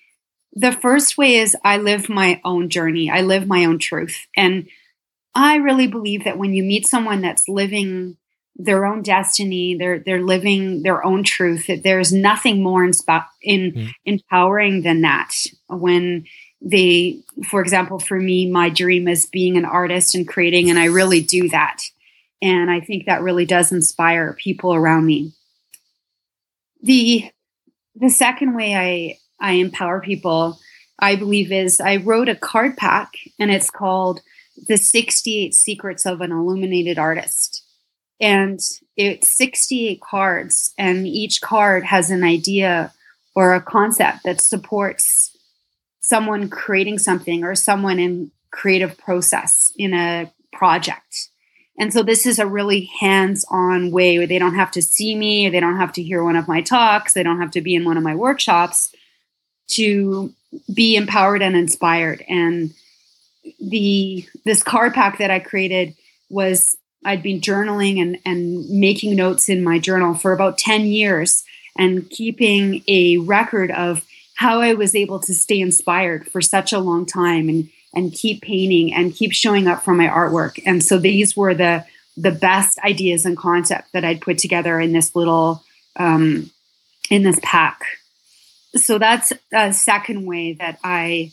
the 0.53 0.73
first 0.73 1.19
way 1.19 1.37
is 1.37 1.57
I 1.63 1.77
live 1.77 2.09
my 2.09 2.41
own 2.45 2.71
journey, 2.71 3.11
I 3.11 3.21
live 3.23 3.47
my 3.47 3.67
own 3.67 3.79
truth. 3.79 4.27
And 4.37 4.69
I 5.35 5.57
really 5.57 5.87
believe 5.87 6.25
that 6.25 6.39
when 6.39 6.55
you 6.55 6.63
meet 6.63 6.87
someone 6.87 7.21
that's 7.21 7.49
living 7.49 8.17
their 8.57 8.87
own 8.87 9.03
destiny, 9.03 9.75
they're 9.75 9.99
they're 9.99 10.23
living 10.23 10.83
their 10.83 11.05
own 11.05 11.23
truth. 11.25 11.67
That 11.67 11.83
there's 11.83 12.13
nothing 12.13 12.63
more 12.63 12.87
insp- 12.87 13.27
in 13.43 13.73
mm. 13.73 13.93
empowering 14.05 14.83
than 14.83 15.01
that. 15.03 15.35
When 15.69 16.27
they, 16.61 17.21
for 17.49 17.61
example, 17.61 17.99
for 17.99 18.19
me, 18.19 18.51
my 18.51 18.71
dream 18.71 19.09
is 19.09 19.27
being 19.27 19.57
an 19.57 19.65
artist 19.65 20.15
and 20.15 20.27
creating, 20.27 20.71
and 20.71 20.79
I 20.79 20.87
really 20.87 21.23
do 21.23 21.49
that. 21.51 21.83
And 22.41 22.71
I 22.71 22.81
think 22.81 23.07
that 23.07 23.23
really 23.23 23.45
does 23.45 23.73
inspire 23.73 24.35
people 24.35 24.75
around 24.75 25.07
me. 25.07 25.33
The 26.83 27.31
the 27.95 28.11
second 28.11 28.55
way 28.55 28.75
I, 28.75 29.19
I 29.41 29.55
empower 29.55 30.01
people, 30.01 30.59
I 30.99 31.17
believe, 31.17 31.53
is 31.53 31.81
I 31.81 31.97
wrote 31.97 32.29
a 32.29 32.35
card 32.35 32.77
pack 32.77 33.13
and 33.39 33.51
it's 33.51 33.71
called 33.71 34.21
The 34.69 34.77
68 34.77 35.55
Secrets 35.55 36.07
of 36.07 36.21
an 36.21 36.33
Illuminated 36.33 36.99
Artist. 36.99 37.64
And 38.21 38.61
it's 38.97 39.37
68 39.37 40.01
cards, 40.01 40.73
and 40.79 41.07
each 41.07 41.41
card 41.41 41.85
has 41.85 42.11
an 42.11 42.23
idea 42.23 42.93
or 43.35 43.55
a 43.55 43.61
concept 43.61 44.23
that 44.25 44.41
supports 44.41 45.37
someone 46.01 46.49
creating 46.49 46.99
something 46.99 47.45
or 47.45 47.55
someone 47.55 47.99
in 47.99 48.31
creative 48.51 48.97
process 48.97 49.73
in 49.77 49.95
a 49.95 50.31
project. 50.53 51.29
And 51.77 51.93
so 51.93 52.05
this 52.05 52.25
is 52.25 52.39
a 52.39 52.47
really 52.47 52.89
hands-on 53.01 53.91
way 53.91 54.19
where 54.19 54.29
they 54.29 54.39
don't 54.39 54.55
have 54.55 54.71
to 54.73 54.83
see 54.83 55.17
me, 55.17 55.49
they 55.49 55.59
don't 55.59 55.79
have 55.79 55.93
to 55.95 56.03
hear 56.03 56.23
one 56.23 56.37
of 56.37 56.47
my 56.47 56.61
talks, 56.61 57.15
they 57.15 57.25
don't 57.25 57.41
have 57.41 57.51
to 57.53 57.61
be 57.61 57.75
in 57.75 57.85
one 57.85 57.97
of 57.97 58.05
my 58.05 58.15
workshops 58.15 58.95
to 59.71 60.33
be 60.73 60.95
empowered 60.95 61.43
and 61.43 61.57
inspired. 61.57 62.25
And 62.29 62.73
the 63.61 64.25
this 64.45 64.63
card 64.63 64.95
pack 64.95 65.19
that 65.19 65.31
I 65.31 65.41
created 65.41 65.95
was 66.31 66.77
I'd 67.05 67.23
been 67.23 67.41
journaling 67.41 68.01
and, 68.01 68.19
and 68.25 68.69
making 68.69 69.17
notes 69.17 69.49
in 69.49 69.63
my 69.63 69.79
journal 69.79 70.15
for 70.15 70.33
about 70.33 70.59
10 70.59 70.87
years 70.87 71.45
and 71.77 72.09
keeping 72.09 72.83
a 72.89 73.19
record 73.19 73.71
of 73.71 74.05
how 74.35 74.61
I 74.61 74.75
was 74.75 74.95
able 74.95 75.21
to 75.21 75.35
stay 75.35 75.61
inspired 75.61 76.29
for 76.29 76.41
such 76.41 76.73
a 76.73 76.79
long 76.79 77.07
time 77.07 77.49
and 77.49 77.71
and 77.97 78.13
keep 78.13 78.43
painting 78.43 78.93
and 78.93 79.15
keep 79.15 79.33
showing 79.33 79.69
up 79.69 79.85
for 79.85 79.95
my 79.95 80.09
artwork. 80.09 80.61
And 80.67 80.83
so 80.83 80.99
these 80.99 81.37
were 81.37 81.55
the 81.55 81.85
the 82.17 82.33
best 82.33 82.79
ideas 82.81 83.27
and 83.27 83.37
concept 83.37 83.93
that 83.93 84.05
I'd 84.05 84.21
put 84.21 84.39
together 84.39 84.79
in 84.79 84.93
this 84.93 85.17
little 85.17 85.63
um, 85.97 86.51
in 87.11 87.23
this 87.23 87.39
pack. 87.43 87.81
So 88.77 88.99
that's 88.99 89.33
a 89.53 89.73
second 89.73 90.27
way 90.27 90.55
that 90.55 90.79
I 90.83 91.33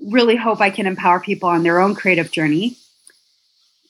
really 0.00 0.36
hope 0.36 0.60
I 0.60 0.70
can 0.70 0.86
empower 0.86 1.20
people 1.20 1.48
on 1.48 1.62
their 1.62 1.80
own 1.80 1.94
creative 1.94 2.30
journey. 2.30 2.76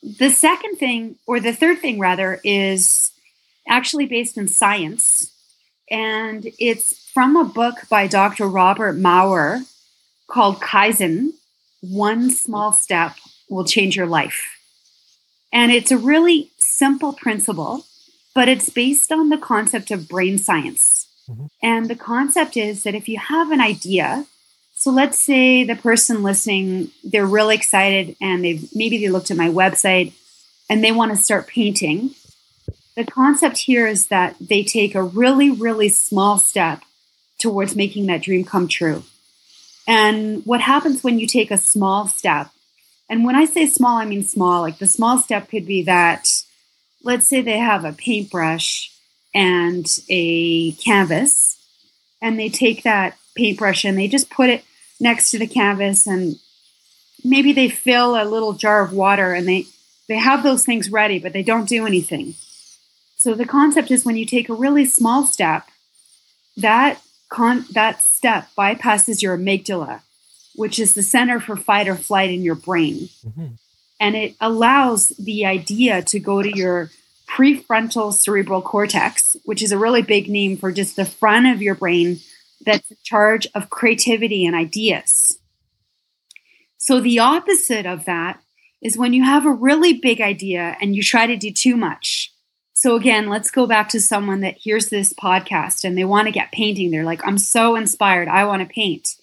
The 0.05 0.31
second 0.31 0.77
thing, 0.77 1.17
or 1.27 1.41
the 1.41 1.55
third 1.55 1.81
thing 1.81 1.99
rather, 1.99 2.41
is 2.45 3.13
actually 3.67 4.07
based 4.07 4.37
in 4.37 4.49
science. 4.49 5.33
And 5.91 6.47
it's 6.59 7.09
from 7.13 7.37
a 7.37 7.45
book 7.45 7.77
by 7.89 8.07
Dr. 8.07 8.47
Robert 8.47 8.97
Maurer 8.97 9.63
called 10.29 10.61
Kaizen 10.61 11.33
one 11.91 12.31
small 12.31 12.73
step 12.73 13.17
will 13.49 13.65
change 13.65 13.97
your 13.97 14.07
life. 14.07 14.59
And 15.53 15.71
it's 15.71 15.91
a 15.91 15.99
really 15.99 16.51
simple 16.59 17.13
principle, 17.13 17.85
but 18.35 18.49
it's 18.49 18.71
based 18.71 19.13
on 19.13 19.29
the 19.29 19.39
concept 19.39 19.91
of 19.91 20.09
brain 20.09 20.39
science. 20.39 21.07
Mm-hmm. 21.29 21.47
And 21.63 21.89
the 21.89 21.97
concept 21.97 22.57
is 22.57 22.83
that 22.83 22.95
if 22.95 23.09
you 23.09 23.19
have 23.19 23.51
an 23.51 23.61
idea, 23.61 24.27
so 24.85 24.91
let's 24.91 25.19
say 25.19 25.65
the 25.65 25.77
person 25.77 26.23
listening, 26.23 26.91
they're 27.03 27.25
really 27.25 27.55
excited 27.55 28.17
and 28.21 28.45
they've 28.45 28.69
maybe 28.75 28.99
they 28.99 29.09
looked 29.09 29.31
at 29.31 29.37
my 29.39 29.49
website 29.49 30.13
and 30.69 30.85
they 30.85 30.93
want 30.93 31.11
to 31.11 31.17
start 31.17 31.47
painting. 31.47 32.11
The 32.95 33.07
concept 33.07 33.57
here 33.57 33.87
is 33.87 34.09
that 34.09 34.37
they 34.39 34.63
take 34.63 34.95
a 34.95 35.03
really, 35.03 35.51
really 35.51 35.89
small 35.89 36.37
step 36.37 36.83
towards 37.39 37.75
making 37.75 38.05
that 38.09 38.21
dream 38.21 38.45
come 38.45 38.69
true. 38.69 39.05
And 39.89 40.45
what 40.45 40.61
happens 40.61 41.03
when 41.03 41.19
you 41.19 41.27
take 41.27 41.51
a 41.51 41.57
small 41.57 42.07
step? 42.07 42.51
And 43.09 43.25
when 43.25 43.37
I 43.37 43.47
say 43.47 43.65
small, 43.65 43.97
I 43.97 44.05
mean 44.05 44.23
small. 44.23 44.61
Like 44.61 44.77
the 44.77 44.87
small 44.87 45.17
step 45.17 45.49
could 45.49 45.65
be 45.65 45.85
that, 45.85 46.29
let's 47.03 47.27
say 47.27 47.41
they 47.41 47.59
have 47.59 47.87
a 47.87 47.95
paintbrush 47.95 48.93
and 49.35 49.87
a 50.11 50.73
canvas, 50.73 51.59
and 52.21 52.39
they 52.39 52.51
take 52.51 52.83
that 52.83 53.17
paintbrush 53.35 53.87
and 53.87 53.97
they 53.97 54.09
just 54.09 54.29
put 54.29 54.51
it 54.51 54.63
next 55.05 55.31
to 55.31 55.39
the 55.39 55.47
canvas 55.47 56.07
and 56.07 56.37
maybe 57.23 57.53
they 57.53 57.69
fill 57.69 58.21
a 58.21 58.25
little 58.25 58.55
jar 58.55 58.83
of 58.83 58.93
water 58.93 59.35
and 59.35 59.47
they 59.47 59.67
they 60.09 60.17
have 60.17 60.43
those 60.43 60.65
things 60.65 60.91
ready 60.91 61.19
but 61.19 61.33
they 61.33 61.43
don't 61.43 61.69
do 61.69 61.87
anything 61.87 62.35
so 63.17 63.35
the 63.35 63.45
concept 63.45 63.91
is 63.91 64.05
when 64.05 64.17
you 64.17 64.27
take 64.27 64.49
a 64.49 64.55
really 64.55 64.85
small 64.85 65.25
step 65.25 65.69
that 66.57 67.01
con- 67.29 67.67
that 67.73 68.03
step 68.03 68.49
bypasses 68.59 69.23
your 69.23 69.37
amygdala 69.37 70.01
which 70.57 70.79
is 70.79 70.95
the 70.95 71.03
center 71.03 71.39
for 71.39 71.55
fight 71.55 71.87
or 71.87 71.97
flight 71.97 72.31
in 72.31 72.43
your 72.43 72.55
brain 72.55 73.11
mm-hmm. 73.27 73.47
and 74.01 74.17
it 74.17 74.35
allows 74.41 75.09
the 75.09 75.45
idea 75.45 76.01
to 76.01 76.19
go 76.19 76.43
to 76.43 76.57
your 76.57 76.91
prefrontal 77.29 78.11
cerebral 78.13 78.63
cortex 78.63 79.37
which 79.45 79.63
is 79.63 79.71
a 79.71 79.79
really 79.79 80.03
big 80.03 80.31
name 80.31 80.57
for 80.57 80.73
just 80.73 80.97
the 80.97 81.05
front 81.05 81.47
of 81.47 81.61
your 81.61 81.75
brain 81.75 82.21
that's 82.65 82.91
in 82.91 82.97
charge 83.03 83.47
of 83.55 83.71
creativity 83.71 84.45
and 84.45 84.55
ideas 84.55 85.39
so 86.85 87.01
the 87.01 87.19
opposite 87.19 87.87
of 87.87 88.05
that 88.05 88.41
is 88.83 88.99
when 88.99 89.15
you 89.15 89.25
have 89.25 89.47
a 89.47 89.51
really 89.51 89.95
big 89.95 90.21
idea 90.21 90.77
and 90.83 90.95
you 90.95 91.03
try 91.03 91.27
to 91.27 91.35
do 91.35 91.51
too 91.51 91.75
much. 91.79 92.31
So 92.75 92.95
again, 92.95 93.31
let's 93.31 93.51
go 93.51 93.67
back 93.67 93.89
to 93.89 94.01
someone 94.03 94.41
that 94.41 94.59
hears 94.59 94.89
this 94.89 95.15
podcast 95.15 95.85
and 95.85 95.97
they 95.97 96.05
want 96.05 96.27
to 96.27 96.33
get 96.33 96.53
painting. 96.53 96.91
They're 96.91 97.03
like, 97.03 97.27
I'm 97.27 97.39
so 97.39 97.75
inspired. 97.75 98.29
I 98.29 98.45
want 98.45 98.61
to 98.61 98.73
paint. 98.73 99.17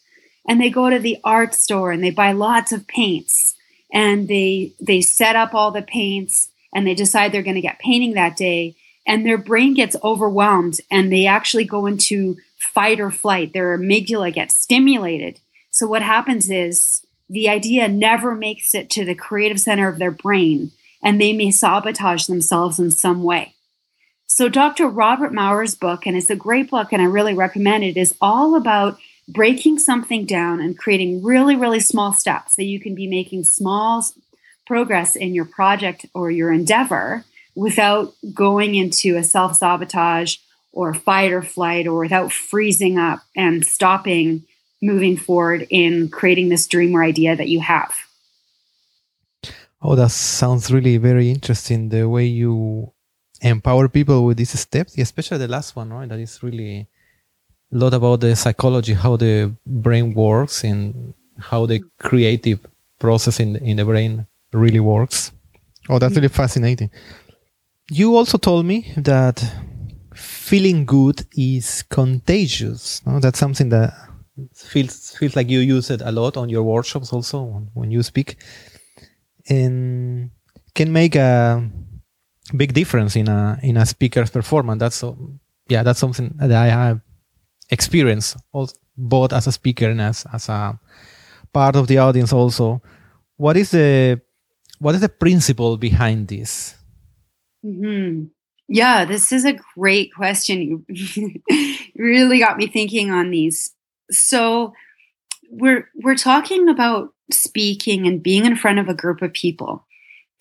And 0.47 0.59
they 0.59 0.71
go 0.71 0.89
to 0.89 0.97
the 0.97 1.19
art 1.23 1.53
store 1.53 1.91
and 1.91 2.03
they 2.03 2.09
buy 2.09 2.31
lots 2.31 2.71
of 2.71 2.87
paints 2.87 3.53
and 3.93 4.27
they 4.27 4.73
they 4.81 5.01
set 5.01 5.35
up 5.35 5.53
all 5.53 5.69
the 5.69 5.83
paints 5.83 6.49
and 6.73 6.87
they 6.87 6.95
decide 6.95 7.31
they're 7.31 7.43
going 7.43 7.53
to 7.53 7.61
get 7.61 7.77
painting 7.77 8.13
that 8.13 8.35
day 8.35 8.75
and 9.05 9.23
their 9.23 9.37
brain 9.37 9.75
gets 9.75 9.95
overwhelmed 10.03 10.79
and 10.89 11.11
they 11.11 11.27
actually 11.27 11.65
go 11.65 11.85
into 11.85 12.37
fight 12.61 12.99
or 12.99 13.11
flight. 13.11 13.53
Their 13.53 13.77
amygdala 13.77 14.33
gets 14.33 14.55
stimulated. 14.55 15.39
So 15.69 15.87
what 15.87 16.01
happens 16.01 16.49
is 16.49 17.05
the 17.29 17.49
idea 17.49 17.87
never 17.87 18.35
makes 18.35 18.75
it 18.75 18.89
to 18.91 19.05
the 19.05 19.15
creative 19.15 19.59
center 19.59 19.87
of 19.87 19.99
their 19.99 20.11
brain 20.11 20.71
and 21.03 21.19
they 21.19 21.33
may 21.33 21.49
sabotage 21.49 22.25
themselves 22.25 22.79
in 22.79 22.91
some 22.91 23.23
way. 23.23 23.55
So, 24.27 24.47
Dr. 24.47 24.87
Robert 24.87 25.33
Maurer's 25.33 25.75
book, 25.75 26.05
and 26.05 26.15
it's 26.15 26.29
a 26.29 26.35
great 26.35 26.69
book 26.69 26.93
and 26.93 27.01
I 27.01 27.05
really 27.05 27.33
recommend 27.33 27.83
it, 27.83 27.97
is 27.97 28.15
all 28.21 28.55
about 28.55 28.97
breaking 29.27 29.79
something 29.79 30.25
down 30.25 30.61
and 30.61 30.77
creating 30.77 31.23
really, 31.23 31.55
really 31.55 31.79
small 31.79 32.13
steps 32.13 32.55
so 32.55 32.61
you 32.61 32.79
can 32.79 32.95
be 32.95 33.07
making 33.07 33.43
small 33.43 34.05
progress 34.65 35.15
in 35.15 35.33
your 35.33 35.45
project 35.45 36.05
or 36.13 36.31
your 36.31 36.51
endeavor 36.51 37.25
without 37.55 38.13
going 38.33 38.75
into 38.75 39.17
a 39.17 39.23
self 39.23 39.55
sabotage 39.55 40.37
or 40.71 40.93
fight 40.93 41.31
or 41.31 41.41
flight 41.41 41.87
or 41.87 41.99
without 41.99 42.31
freezing 42.31 42.97
up 42.97 43.19
and 43.35 43.65
stopping 43.65 44.43
moving 44.81 45.17
forward 45.17 45.67
in 45.69 46.09
creating 46.09 46.49
this 46.49 46.67
dream 46.67 46.95
or 46.95 47.03
idea 47.03 47.35
that 47.35 47.47
you 47.47 47.59
have. 47.59 47.93
Oh, 49.81 49.95
that 49.95 50.11
sounds 50.11 50.71
really 50.71 50.97
very 50.97 51.29
interesting. 51.29 51.89
The 51.89 52.07
way 52.07 52.25
you 52.25 52.91
empower 53.41 53.89
people 53.89 54.25
with 54.25 54.37
these 54.37 54.57
steps, 54.59 54.97
especially 54.97 55.39
the 55.39 55.47
last 55.47 55.75
one, 55.75 55.91
right? 55.91 56.07
That 56.07 56.19
is 56.19 56.41
really 56.43 56.87
a 57.73 57.77
lot 57.77 57.93
about 57.93 58.19
the 58.19 58.35
psychology, 58.35 58.93
how 58.93 59.17
the 59.17 59.53
brain 59.65 60.13
works, 60.13 60.63
and 60.63 61.13
how 61.39 61.65
the 61.65 61.83
creative 61.99 62.59
process 62.99 63.39
in 63.39 63.55
in 63.57 63.77
the 63.77 63.85
brain 63.85 64.27
really 64.53 64.79
works. 64.79 65.31
Oh, 65.89 65.97
that's 65.97 66.11
mm-hmm. 66.11 66.21
really 66.21 66.27
fascinating. 66.27 66.91
You 67.89 68.15
also 68.15 68.37
told 68.37 68.65
me 68.65 68.93
that 68.97 69.43
feeling 70.51 70.85
good 70.85 71.25
is 71.37 71.81
contagious. 71.83 73.01
No? 73.05 73.21
That's 73.21 73.39
something 73.39 73.69
that 73.69 73.93
feels 74.53 75.15
feels 75.17 75.35
like 75.37 75.49
you 75.49 75.59
use 75.59 75.89
it 75.89 76.01
a 76.03 76.11
lot 76.11 76.35
on 76.35 76.49
your 76.49 76.63
workshops 76.63 77.13
also 77.13 77.37
when 77.73 77.91
you 77.91 78.03
speak 78.03 78.37
and 79.49 80.29
can 80.73 80.91
make 80.91 81.15
a 81.15 81.69
big 82.55 82.73
difference 82.73 83.15
in 83.15 83.27
a 83.27 83.59
in 83.61 83.77
a 83.77 83.85
speaker's 83.85 84.31
performance 84.31 84.79
that's 84.79 84.95
so 84.95 85.09
yeah 85.67 85.83
that's 85.83 85.99
something 85.99 86.33
that 86.37 86.51
i 86.51 86.67
have 86.67 86.99
experienced 87.69 88.37
both 88.97 89.33
as 89.33 89.47
a 89.47 89.51
speaker 89.51 89.89
and 89.89 90.01
as 90.01 90.25
as 90.33 90.49
a 90.49 90.79
part 91.53 91.75
of 91.75 91.85
the 91.87 91.97
audience 91.97 92.33
also 92.33 92.81
what 93.37 93.55
is 93.57 93.71
the 93.71 94.19
what 94.79 94.95
is 94.95 95.01
the 95.01 95.09
principle 95.09 95.77
behind 95.77 96.27
this 96.27 96.75
mm-hmm. 97.63 98.25
Yeah 98.71 99.05
this 99.05 99.31
is 99.31 99.45
a 99.45 99.57
great 99.75 100.13
question 100.13 100.85
you 100.89 101.33
really 101.95 102.39
got 102.39 102.57
me 102.57 102.67
thinking 102.67 103.11
on 103.11 103.29
these 103.29 103.73
so 104.09 104.73
we're 105.51 105.89
we're 105.95 106.15
talking 106.15 106.69
about 106.69 107.13
speaking 107.33 108.07
and 108.07 108.23
being 108.23 108.45
in 108.45 108.55
front 108.55 108.79
of 108.79 108.87
a 108.87 108.93
group 108.93 109.21
of 109.21 109.33
people. 109.33 109.85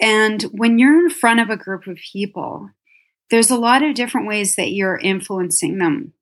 And 0.01 0.43
when 0.45 0.79
you're 0.79 1.05
in 1.05 1.11
front 1.11 1.41
of 1.41 1.51
a 1.51 1.57
group 1.57 1.87
of 1.87 1.99
people, 2.13 2.71
there's 3.31 3.51
a 3.51 3.59
lot 3.59 3.83
of 3.83 3.95
different 3.95 4.27
ways 4.27 4.57
that 4.57 4.73
you're 4.73 4.97
influencing 4.97 5.79
them. 5.79 6.15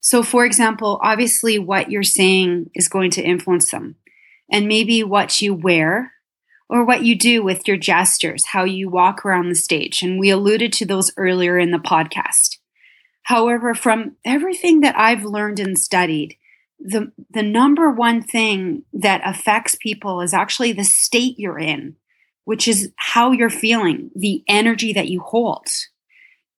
So, 0.00 0.22
for 0.22 0.44
example, 0.44 1.00
obviously, 1.02 1.58
what 1.58 1.90
you're 1.90 2.02
saying 2.02 2.70
is 2.74 2.88
going 2.88 3.10
to 3.12 3.22
influence 3.22 3.70
them, 3.70 3.96
and 4.50 4.68
maybe 4.68 5.02
what 5.02 5.40
you 5.40 5.54
wear 5.54 6.12
or 6.68 6.84
what 6.84 7.04
you 7.04 7.16
do 7.16 7.42
with 7.42 7.68
your 7.68 7.76
gestures, 7.76 8.46
how 8.46 8.64
you 8.64 8.88
walk 8.88 9.24
around 9.24 9.48
the 9.48 9.54
stage. 9.54 10.02
And 10.02 10.18
we 10.18 10.30
alluded 10.30 10.72
to 10.74 10.86
those 10.86 11.12
earlier 11.16 11.58
in 11.58 11.70
the 11.70 11.78
podcast. 11.78 12.58
However, 13.24 13.74
from 13.74 14.16
everything 14.24 14.80
that 14.80 14.98
I've 14.98 15.24
learned 15.24 15.60
and 15.60 15.78
studied, 15.78 16.36
the 16.78 17.12
the 17.30 17.42
number 17.42 17.90
one 17.90 18.22
thing 18.22 18.84
that 18.92 19.22
affects 19.24 19.76
people 19.76 20.20
is 20.20 20.34
actually 20.34 20.72
the 20.72 20.84
state 20.84 21.38
you're 21.38 21.58
in 21.58 21.96
which 22.44 22.68
is 22.68 22.92
how 22.96 23.32
you're 23.32 23.48
feeling 23.48 24.10
the 24.14 24.44
energy 24.46 24.92
that 24.92 25.08
you 25.08 25.20
hold 25.20 25.66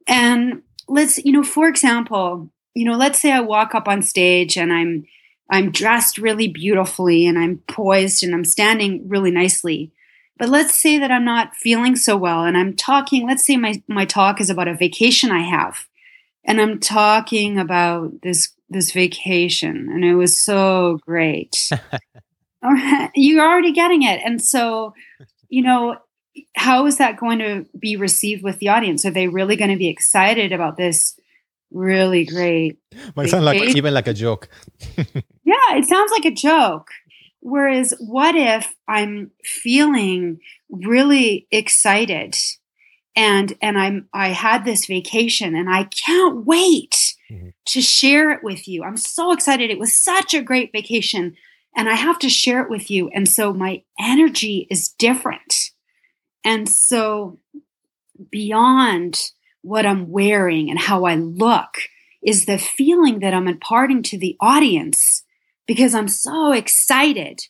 and 0.08 0.62
let's 0.88 1.24
you 1.24 1.32
know 1.32 1.42
for 1.42 1.68
example 1.68 2.50
you 2.74 2.84
know 2.84 2.96
let's 2.96 3.20
say 3.20 3.30
i 3.30 3.40
walk 3.40 3.74
up 3.74 3.86
on 3.86 4.02
stage 4.02 4.56
and 4.56 4.72
i'm 4.72 5.04
i'm 5.50 5.70
dressed 5.70 6.18
really 6.18 6.48
beautifully 6.48 7.26
and 7.26 7.38
i'm 7.38 7.58
poised 7.68 8.24
and 8.24 8.34
i'm 8.34 8.44
standing 8.44 9.08
really 9.08 9.30
nicely 9.30 9.92
but 10.38 10.48
let's 10.48 10.74
say 10.74 10.98
that 10.98 11.10
i'm 11.10 11.24
not 11.24 11.54
feeling 11.54 11.96
so 11.96 12.16
well 12.16 12.44
and 12.44 12.56
i'm 12.56 12.74
talking 12.74 13.26
let's 13.26 13.46
say 13.46 13.56
my 13.56 13.82
my 13.88 14.04
talk 14.04 14.40
is 14.40 14.50
about 14.50 14.68
a 14.68 14.74
vacation 14.74 15.30
i 15.30 15.40
have 15.40 15.86
and 16.44 16.60
i'm 16.60 16.78
talking 16.78 17.58
about 17.58 18.22
this 18.22 18.56
this 18.68 18.92
vacation 18.92 19.88
and 19.92 20.04
it 20.04 20.14
was 20.14 20.36
so 20.36 20.98
great. 21.06 21.70
You're 23.14 23.46
already 23.46 23.72
getting 23.72 24.02
it. 24.02 24.20
And 24.24 24.42
so, 24.42 24.94
you 25.48 25.62
know, 25.62 25.98
how 26.56 26.86
is 26.86 26.98
that 26.98 27.18
going 27.18 27.38
to 27.38 27.66
be 27.78 27.96
received 27.96 28.42
with 28.42 28.58
the 28.58 28.68
audience? 28.68 29.04
Are 29.04 29.10
they 29.10 29.28
really 29.28 29.56
going 29.56 29.70
to 29.70 29.76
be 29.76 29.88
excited 29.88 30.52
about 30.52 30.76
this 30.76 31.18
really 31.70 32.24
great? 32.24 32.78
Might 33.14 33.30
sound 33.30 33.44
like 33.44 33.62
even 33.76 33.94
like 33.94 34.08
a 34.08 34.14
joke. 34.14 34.48
yeah, 34.96 35.76
it 35.76 35.84
sounds 35.84 36.10
like 36.10 36.24
a 36.24 36.32
joke. 36.32 36.88
Whereas, 37.46 37.94
what 38.00 38.34
if 38.34 38.74
I'm 38.88 39.30
feeling 39.44 40.40
really 40.68 41.46
excited 41.52 42.34
and 43.14 43.56
and 43.62 43.78
I'm 43.78 44.08
I 44.12 44.30
had 44.30 44.64
this 44.64 44.86
vacation 44.86 45.54
and 45.54 45.70
I 45.70 45.84
can't 45.84 46.44
wait 46.44 47.14
mm-hmm. 47.30 47.50
to 47.66 47.80
share 47.80 48.32
it 48.32 48.42
with 48.42 48.66
you. 48.66 48.82
I'm 48.82 48.96
so 48.96 49.30
excited. 49.30 49.70
It 49.70 49.78
was 49.78 49.94
such 49.94 50.34
a 50.34 50.42
great 50.42 50.72
vacation 50.72 51.36
and 51.76 51.88
I 51.88 51.94
have 51.94 52.18
to 52.18 52.28
share 52.28 52.62
it 52.62 52.68
with 52.68 52.90
you. 52.90 53.10
And 53.10 53.28
so 53.28 53.52
my 53.52 53.84
energy 53.96 54.66
is 54.68 54.88
different. 54.88 55.70
And 56.44 56.68
so 56.68 57.38
beyond 58.28 59.30
what 59.62 59.86
I'm 59.86 60.10
wearing 60.10 60.68
and 60.68 60.80
how 60.80 61.04
I 61.04 61.14
look 61.14 61.78
is 62.24 62.46
the 62.46 62.58
feeling 62.58 63.20
that 63.20 63.34
I'm 63.34 63.46
imparting 63.46 64.02
to 64.02 64.18
the 64.18 64.36
audience 64.40 65.22
because 65.66 65.94
I'm 65.94 66.08
so 66.08 66.52
excited. 66.52 67.46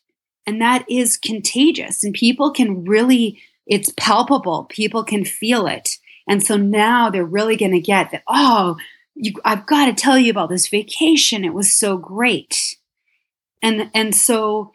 And 0.47 0.61
that 0.61 0.85
is 0.89 1.17
contagious. 1.17 2.05
And 2.05 2.15
people 2.15 2.53
can 2.53 2.85
really, 2.85 3.41
it's 3.67 3.93
palpable. 3.97 4.65
People 4.65 5.05
can 5.05 5.25
feel 5.25 5.67
it. 5.67 5.99
And 6.29 6.43
so 6.43 6.57
now 6.57 7.11
they're 7.11 7.25
really 7.25 7.57
going 7.57 7.73
to 7.73 7.81
get 7.81 8.11
that, 8.11 8.23
oh, 8.29 8.77
you, 9.15 9.33
I've 9.45 9.67
got 9.67 9.87
to 9.87 9.93
tell 9.93 10.19
you 10.19 10.31
about 10.31 10.49
this 10.49 10.69
vacation. 10.69 11.45
It 11.45 11.55
was 11.55 11.73
so 11.73 11.97
great. 11.97 12.77
And, 13.63 13.91
and 13.95 14.15
so 14.15 14.73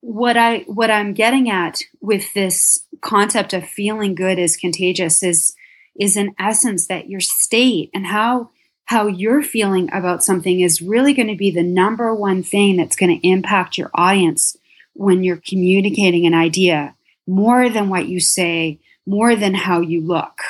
what 0.00 0.36
I, 0.36 0.60
what 0.60 0.90
I'm 0.90 1.12
getting 1.12 1.50
at 1.50 1.82
with 2.00 2.32
this 2.34 2.84
concept 3.00 3.52
of 3.52 3.68
feeling 3.68 4.14
good 4.14 4.38
is 4.38 4.56
contagious 4.56 5.22
is, 5.22 5.54
is 5.98 6.16
in 6.16 6.34
essence 6.38 6.86
that 6.86 7.08
your 7.08 7.20
state 7.20 7.90
and 7.92 8.06
how, 8.06 8.50
how 8.90 9.06
you're 9.06 9.40
feeling 9.40 9.88
about 9.92 10.24
something 10.24 10.58
is 10.58 10.82
really 10.82 11.14
going 11.14 11.28
to 11.28 11.36
be 11.36 11.52
the 11.52 11.62
number 11.62 12.12
one 12.12 12.42
thing 12.42 12.76
that's 12.76 12.96
going 12.96 13.20
to 13.20 13.24
impact 13.24 13.78
your 13.78 13.88
audience 13.94 14.56
when 14.94 15.22
you're 15.22 15.40
communicating 15.46 16.26
an 16.26 16.34
idea 16.34 16.92
more 17.24 17.70
than 17.70 17.88
what 17.88 18.08
you 18.08 18.18
say, 18.18 18.80
more 19.06 19.36
than 19.36 19.54
how 19.54 19.78
you 19.78 20.00
look. 20.00 20.40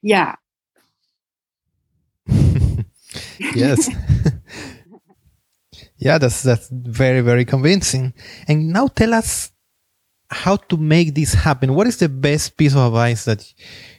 Yeah. 0.00 0.36
yes. 3.38 3.90
yeah, 5.98 6.16
that's 6.16 6.42
that's 6.42 6.70
very 6.72 7.20
very 7.20 7.44
convincing. 7.44 8.14
And 8.48 8.72
now 8.72 8.86
tell 8.86 9.12
us 9.12 9.52
how 10.30 10.56
to 10.56 10.78
make 10.78 11.14
this 11.14 11.34
happen. 11.34 11.74
What 11.74 11.88
is 11.88 11.98
the 11.98 12.08
best 12.08 12.56
piece 12.56 12.72
of 12.72 12.86
advice 12.86 13.26
that 13.26 13.52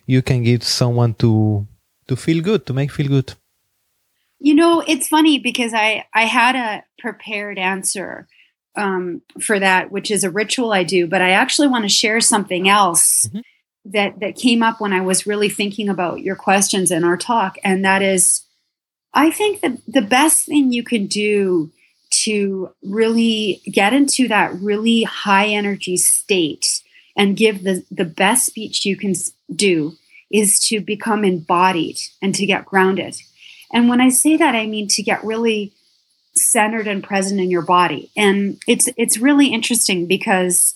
you 0.07 0.23
can 0.23 0.41
give 0.41 0.63
someone 0.63 1.13
to 1.21 1.67
to 2.07 2.15
feel 2.15 2.41
good, 2.41 2.65
to 2.65 2.73
make 2.73 2.91
feel 2.91 3.07
good? 3.07 3.33
You 4.39 4.53
know, 4.53 4.83
it's 4.85 5.07
funny 5.07 5.39
because 5.39 5.73
I 5.73 6.05
I 6.13 6.23
had 6.23 6.55
a 6.55 6.83
prepared 6.99 7.57
answer 7.57 8.27
um, 8.75 9.21
for 9.41 9.59
that, 9.59 9.91
which 9.91 10.11
is 10.11 10.23
a 10.23 10.29
ritual 10.29 10.71
I 10.71 10.83
do, 10.83 11.07
but 11.07 11.21
I 11.21 11.31
actually 11.31 11.67
want 11.67 11.85
to 11.85 11.89
share 11.89 12.21
something 12.21 12.69
else 12.69 13.27
mm-hmm. 13.27 13.39
that 13.85 14.19
that 14.19 14.35
came 14.35 14.61
up 14.61 14.79
when 14.79 14.93
I 14.93 15.01
was 15.01 15.27
really 15.27 15.49
thinking 15.49 15.89
about 15.89 16.21
your 16.21 16.35
questions 16.35 16.91
in 16.91 17.03
our 17.03 17.17
talk, 17.17 17.57
and 17.63 17.83
that 17.83 18.01
is, 18.01 18.43
I 19.13 19.31
think 19.31 19.61
that 19.61 19.77
the 19.87 20.03
best 20.03 20.45
thing 20.45 20.71
you 20.71 20.83
can 20.83 21.07
do 21.07 21.71
to 22.09 22.69
really 22.83 23.61
get 23.65 23.93
into 23.93 24.27
that 24.27 24.53
really 24.61 25.03
high 25.03 25.47
energy 25.47 25.97
state 25.97 26.83
and 27.17 27.35
give 27.35 27.63
the 27.63 27.83
the 27.89 28.05
best 28.05 28.45
speech 28.45 28.85
you 28.85 28.95
can 28.95 29.13
do 29.53 29.93
is 30.31 30.59
to 30.59 30.81
become 30.81 31.23
embodied 31.23 31.97
and 32.21 32.35
to 32.35 32.45
get 32.45 32.65
grounded. 32.65 33.15
And 33.71 33.89
when 33.89 34.01
I 34.01 34.09
say 34.09 34.37
that, 34.37 34.55
I 34.55 34.65
mean 34.65 34.87
to 34.89 35.03
get 35.03 35.23
really 35.23 35.73
centered 36.35 36.87
and 36.87 37.03
present 37.03 37.39
in 37.39 37.49
your 37.49 37.61
body. 37.61 38.11
And 38.15 38.61
it's 38.67 38.89
it's 38.97 39.17
really 39.17 39.47
interesting 39.47 40.07
because 40.07 40.75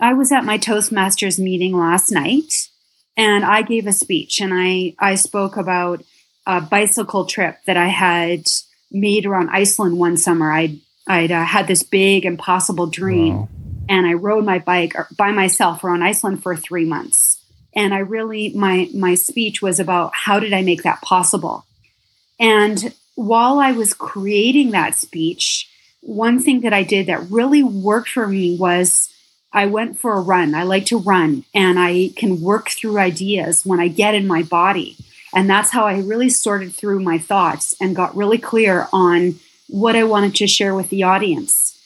I 0.00 0.14
was 0.14 0.32
at 0.32 0.44
my 0.44 0.58
Toastmasters 0.58 1.38
meeting 1.38 1.76
last 1.76 2.10
night 2.10 2.68
and 3.16 3.44
I 3.44 3.62
gave 3.62 3.86
a 3.86 3.92
speech 3.92 4.40
and 4.40 4.52
I 4.54 4.94
I 4.98 5.14
spoke 5.14 5.56
about 5.56 6.02
a 6.46 6.60
bicycle 6.60 7.26
trip 7.26 7.58
that 7.66 7.76
I 7.76 7.88
had 7.88 8.44
made 8.90 9.26
around 9.26 9.50
Iceland 9.50 9.98
one 9.98 10.16
summer. 10.16 10.50
I'd 10.52 10.80
I'd 11.06 11.32
uh, 11.32 11.44
had 11.44 11.66
this 11.66 11.82
big 11.82 12.24
impossible 12.24 12.86
dream 12.86 13.36
wow. 13.36 13.48
and 13.88 14.06
I 14.06 14.14
rode 14.14 14.44
my 14.44 14.58
bike 14.58 14.94
by 15.16 15.32
myself 15.32 15.84
around 15.84 16.02
Iceland 16.02 16.42
for 16.42 16.56
3 16.56 16.86
months 16.86 17.33
and 17.74 17.94
I 17.94 17.98
really 17.98 18.50
my 18.50 18.88
my 18.94 19.14
speech 19.14 19.62
was 19.62 19.80
about 19.80 20.12
how 20.14 20.40
did 20.40 20.52
I 20.52 20.62
make 20.62 20.82
that 20.82 21.02
possible. 21.02 21.64
And 22.38 22.94
while 23.14 23.58
I 23.58 23.72
was 23.72 23.94
creating 23.94 24.70
that 24.70 24.96
speech, 24.96 25.68
one 26.00 26.40
thing 26.40 26.60
that 26.60 26.72
I 26.72 26.82
did 26.82 27.06
that 27.06 27.30
really 27.30 27.62
worked 27.62 28.10
for 28.10 28.26
me 28.26 28.56
was 28.56 29.10
I 29.52 29.66
went 29.66 29.98
for 29.98 30.14
a 30.14 30.20
run. 30.20 30.54
I 30.54 30.64
like 30.64 30.86
to 30.86 30.98
run 30.98 31.44
and 31.54 31.78
I 31.78 32.10
can 32.16 32.40
work 32.40 32.70
through 32.70 32.98
ideas 32.98 33.64
when 33.64 33.78
I 33.78 33.88
get 33.88 34.14
in 34.14 34.26
my 34.26 34.42
body. 34.42 34.96
And 35.32 35.48
that's 35.48 35.70
how 35.70 35.86
I 35.86 35.98
really 35.98 36.28
sorted 36.28 36.74
through 36.74 37.00
my 37.00 37.18
thoughts 37.18 37.74
and 37.80 37.96
got 37.96 38.16
really 38.16 38.38
clear 38.38 38.88
on 38.92 39.36
what 39.68 39.96
I 39.96 40.04
wanted 40.04 40.34
to 40.36 40.46
share 40.46 40.74
with 40.74 40.90
the 40.90 41.04
audience. 41.04 41.78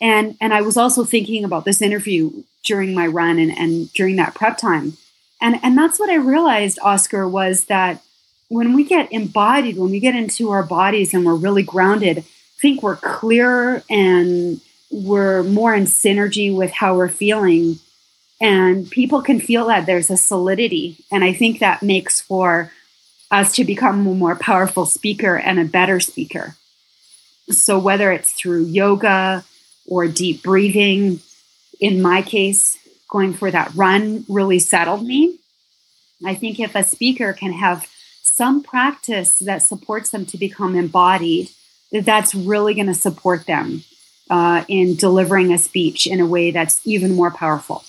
And 0.00 0.36
and 0.40 0.54
I 0.54 0.62
was 0.62 0.76
also 0.76 1.04
thinking 1.04 1.44
about 1.44 1.64
this 1.64 1.82
interview 1.82 2.42
during 2.64 2.94
my 2.94 3.06
run 3.06 3.38
and, 3.38 3.56
and 3.56 3.92
during 3.92 4.16
that 4.16 4.34
prep 4.34 4.58
time. 4.58 4.96
And 5.40 5.58
and 5.62 5.76
that's 5.76 5.98
what 5.98 6.10
I 6.10 6.16
realized, 6.16 6.78
Oscar, 6.82 7.26
was 7.28 7.66
that 7.66 8.02
when 8.48 8.74
we 8.74 8.84
get 8.84 9.12
embodied, 9.12 9.76
when 9.76 9.90
we 9.90 10.00
get 10.00 10.14
into 10.16 10.50
our 10.50 10.64
bodies 10.64 11.14
and 11.14 11.24
we're 11.24 11.34
really 11.34 11.62
grounded, 11.62 12.18
I 12.18 12.24
think 12.60 12.82
we're 12.82 12.96
clearer 12.96 13.82
and 13.88 14.60
we're 14.90 15.44
more 15.44 15.74
in 15.74 15.84
synergy 15.84 16.54
with 16.54 16.72
how 16.72 16.96
we're 16.96 17.08
feeling. 17.08 17.78
And 18.40 18.90
people 18.90 19.22
can 19.22 19.38
feel 19.38 19.66
that 19.66 19.86
there's 19.86 20.10
a 20.10 20.16
solidity. 20.16 21.04
And 21.12 21.22
I 21.22 21.32
think 21.32 21.60
that 21.60 21.82
makes 21.82 22.20
for 22.20 22.72
us 23.30 23.54
to 23.54 23.64
become 23.64 24.06
a 24.06 24.14
more 24.14 24.34
powerful 24.34 24.84
speaker 24.84 25.36
and 25.36 25.60
a 25.60 25.64
better 25.64 26.00
speaker. 26.00 26.56
So, 27.50 27.78
whether 27.78 28.10
it's 28.12 28.32
through 28.32 28.66
yoga 28.66 29.44
or 29.86 30.08
deep 30.08 30.42
breathing, 30.42 31.20
in 31.80 32.02
my 32.02 32.22
case, 32.22 32.78
going 33.10 33.32
for 33.34 33.50
that 33.50 33.72
run 33.74 34.24
really 34.28 34.58
settled 34.58 35.04
me. 35.04 35.38
I 36.24 36.34
think 36.34 36.60
if 36.60 36.74
a 36.74 36.84
speaker 36.84 37.32
can 37.32 37.52
have 37.52 37.88
some 38.22 38.62
practice 38.62 39.38
that 39.40 39.62
supports 39.62 40.10
them 40.10 40.24
to 40.26 40.38
become 40.38 40.74
embodied, 40.74 41.50
that 41.92 42.04
that's 42.04 42.34
really 42.34 42.74
going 42.74 42.86
to 42.86 42.94
support 42.94 43.46
them 43.46 43.82
uh, 44.30 44.64
in 44.68 44.94
delivering 44.94 45.52
a 45.52 45.58
speech 45.58 46.06
in 46.06 46.20
a 46.20 46.26
way 46.26 46.50
that's 46.50 46.80
even 46.86 47.14
more 47.14 47.30
powerful. 47.30 47.84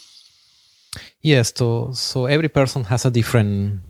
Yes, 1.21 1.53
so 1.55 1.91
so 1.93 2.25
every 2.25 2.49
person 2.49 2.84
has 2.86 3.05
a 3.05 3.12
different 3.12 3.81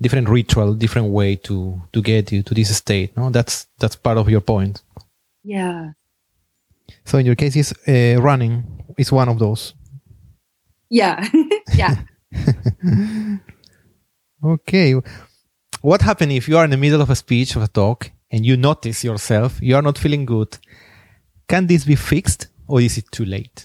different 0.00 0.28
ritual, 0.28 0.74
different 0.74 1.08
way 1.08 1.36
to 1.36 1.80
to 1.92 2.00
get 2.00 2.32
you 2.32 2.42
to 2.42 2.54
this 2.54 2.76
state. 2.76 3.16
No, 3.16 3.30
that's 3.30 3.66
that's 3.78 3.96
part 3.96 4.18
of 4.18 4.28
your 4.28 4.40
point. 4.40 4.82
Yeah. 5.42 5.92
So 7.04 7.18
in 7.18 7.26
your 7.26 7.34
case, 7.34 7.56
is 7.56 7.74
uh, 7.88 8.20
running 8.22 8.64
is 8.96 9.10
one 9.10 9.28
of 9.28 9.38
those. 9.38 9.74
Yeah, 10.92 11.26
yeah. 11.74 12.02
okay. 14.44 14.94
What 15.80 16.02
happens 16.02 16.34
if 16.34 16.48
you 16.48 16.58
are 16.58 16.64
in 16.64 16.70
the 16.70 16.76
middle 16.76 17.00
of 17.00 17.08
a 17.08 17.16
speech 17.16 17.56
of 17.56 17.62
a 17.62 17.68
talk 17.68 18.10
and 18.30 18.44
you 18.44 18.58
notice 18.58 19.02
yourself 19.02 19.58
you 19.62 19.74
are 19.74 19.80
not 19.80 19.96
feeling 19.96 20.26
good? 20.26 20.58
Can 21.48 21.66
this 21.66 21.86
be 21.86 21.94
fixed 21.94 22.48
or 22.68 22.82
is 22.82 22.98
it 22.98 23.10
too 23.10 23.24
late? 23.24 23.64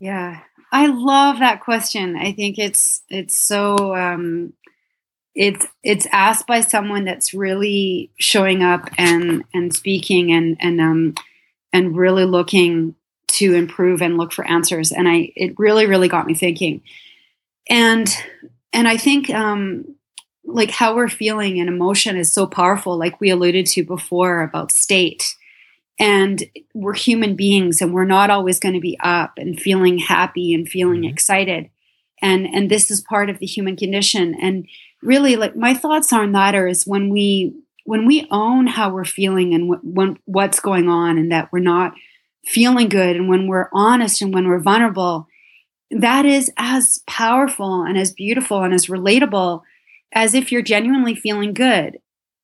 Yeah, 0.00 0.40
I 0.70 0.88
love 0.88 1.38
that 1.38 1.62
question. 1.62 2.14
I 2.16 2.32
think 2.32 2.58
it's 2.58 3.04
it's 3.08 3.42
so 3.42 3.96
um, 3.96 4.52
it's 5.34 5.66
it's 5.82 6.06
asked 6.12 6.46
by 6.46 6.60
someone 6.60 7.06
that's 7.06 7.32
really 7.32 8.12
showing 8.18 8.62
up 8.62 8.90
and 8.98 9.44
and 9.54 9.74
speaking 9.74 10.30
and 10.30 10.58
and 10.60 10.78
um 10.78 11.14
and 11.72 11.96
really 11.96 12.26
looking 12.26 12.96
to 13.32 13.54
improve 13.54 14.02
and 14.02 14.16
look 14.16 14.32
for 14.32 14.46
answers. 14.46 14.92
And 14.92 15.08
I, 15.08 15.32
it 15.36 15.54
really, 15.58 15.86
really 15.86 16.08
got 16.08 16.26
me 16.26 16.34
thinking. 16.34 16.82
And, 17.68 18.08
and 18.72 18.88
I 18.88 18.96
think, 18.96 19.30
um, 19.30 19.96
like 20.44 20.70
how 20.70 20.96
we're 20.96 21.08
feeling 21.08 21.60
and 21.60 21.68
emotion 21.68 22.16
is 22.16 22.32
so 22.32 22.46
powerful, 22.46 22.98
like 22.98 23.20
we 23.20 23.30
alluded 23.30 23.66
to 23.66 23.84
before 23.84 24.42
about 24.42 24.72
state. 24.72 25.36
And 25.98 26.42
we're 26.74 26.94
human 26.94 27.36
beings 27.36 27.82
and 27.82 27.92
we're 27.92 28.06
not 28.06 28.30
always 28.30 28.58
going 28.58 28.74
to 28.74 28.80
be 28.80 28.98
up 29.02 29.34
and 29.36 29.60
feeling 29.60 29.98
happy 29.98 30.54
and 30.54 30.68
feeling 30.68 31.02
mm-hmm. 31.02 31.12
excited. 31.12 31.70
And, 32.22 32.46
and 32.46 32.70
this 32.70 32.90
is 32.90 33.02
part 33.02 33.30
of 33.30 33.38
the 33.38 33.46
human 33.46 33.76
condition. 33.76 34.34
And 34.40 34.66
really 35.02 35.36
like 35.36 35.56
my 35.56 35.74
thoughts 35.74 36.12
on 36.12 36.32
that 36.32 36.54
are 36.54 36.66
is 36.66 36.86
when 36.86 37.10
we, 37.10 37.54
when 37.84 38.06
we 38.06 38.26
own 38.30 38.66
how 38.66 38.90
we're 38.92 39.04
feeling 39.04 39.54
and 39.54 39.78
when, 39.82 40.18
what's 40.24 40.60
going 40.60 40.88
on 40.88 41.18
and 41.18 41.32
that 41.32 41.50
we're 41.52 41.60
not 41.60 41.92
feeling 42.44 42.88
good 42.88 43.16
and 43.16 43.28
when 43.28 43.46
we're 43.46 43.68
honest 43.72 44.22
and 44.22 44.32
when 44.34 44.48
we're 44.48 44.60
vulnerable, 44.60 45.26
that 45.90 46.24
is 46.24 46.50
as 46.56 47.02
powerful 47.06 47.82
and 47.82 47.98
as 47.98 48.12
beautiful 48.12 48.62
and 48.62 48.72
as 48.72 48.86
relatable 48.86 49.62
as 50.12 50.34
if 50.34 50.50
you're 50.50 50.62
genuinely 50.62 51.14
feeling 51.14 51.54
good. 51.54 51.98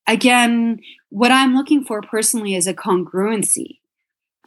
Again, 0.05 0.79
what 1.09 1.31
I'm 1.31 1.55
looking 1.55 1.83
for 1.83 2.01
personally 2.01 2.55
is 2.55 2.67
a 2.67 2.73
congruency. 2.73 3.79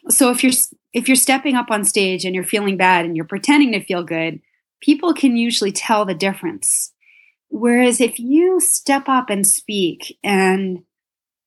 So 0.08 0.30
if 0.30 0.42
you're 0.42 0.52
if 0.92 1.06
you're 1.06 1.16
stepping 1.16 1.54
up 1.54 1.70
on 1.70 1.84
stage 1.84 2.24
and 2.24 2.34
you're 2.34 2.44
feeling 2.44 2.76
bad 2.76 3.04
and 3.04 3.14
you're 3.14 3.26
pretending 3.26 3.72
to 3.72 3.84
feel 3.84 4.02
good, 4.02 4.40
people 4.80 5.14
can 5.14 5.36
usually 5.36 5.72
tell 5.72 6.04
the 6.04 6.14
difference. 6.14 6.92
Whereas 7.48 8.00
if 8.00 8.18
you 8.18 8.60
step 8.60 9.08
up 9.08 9.28
and 9.28 9.46
speak 9.46 10.18
and 10.24 10.84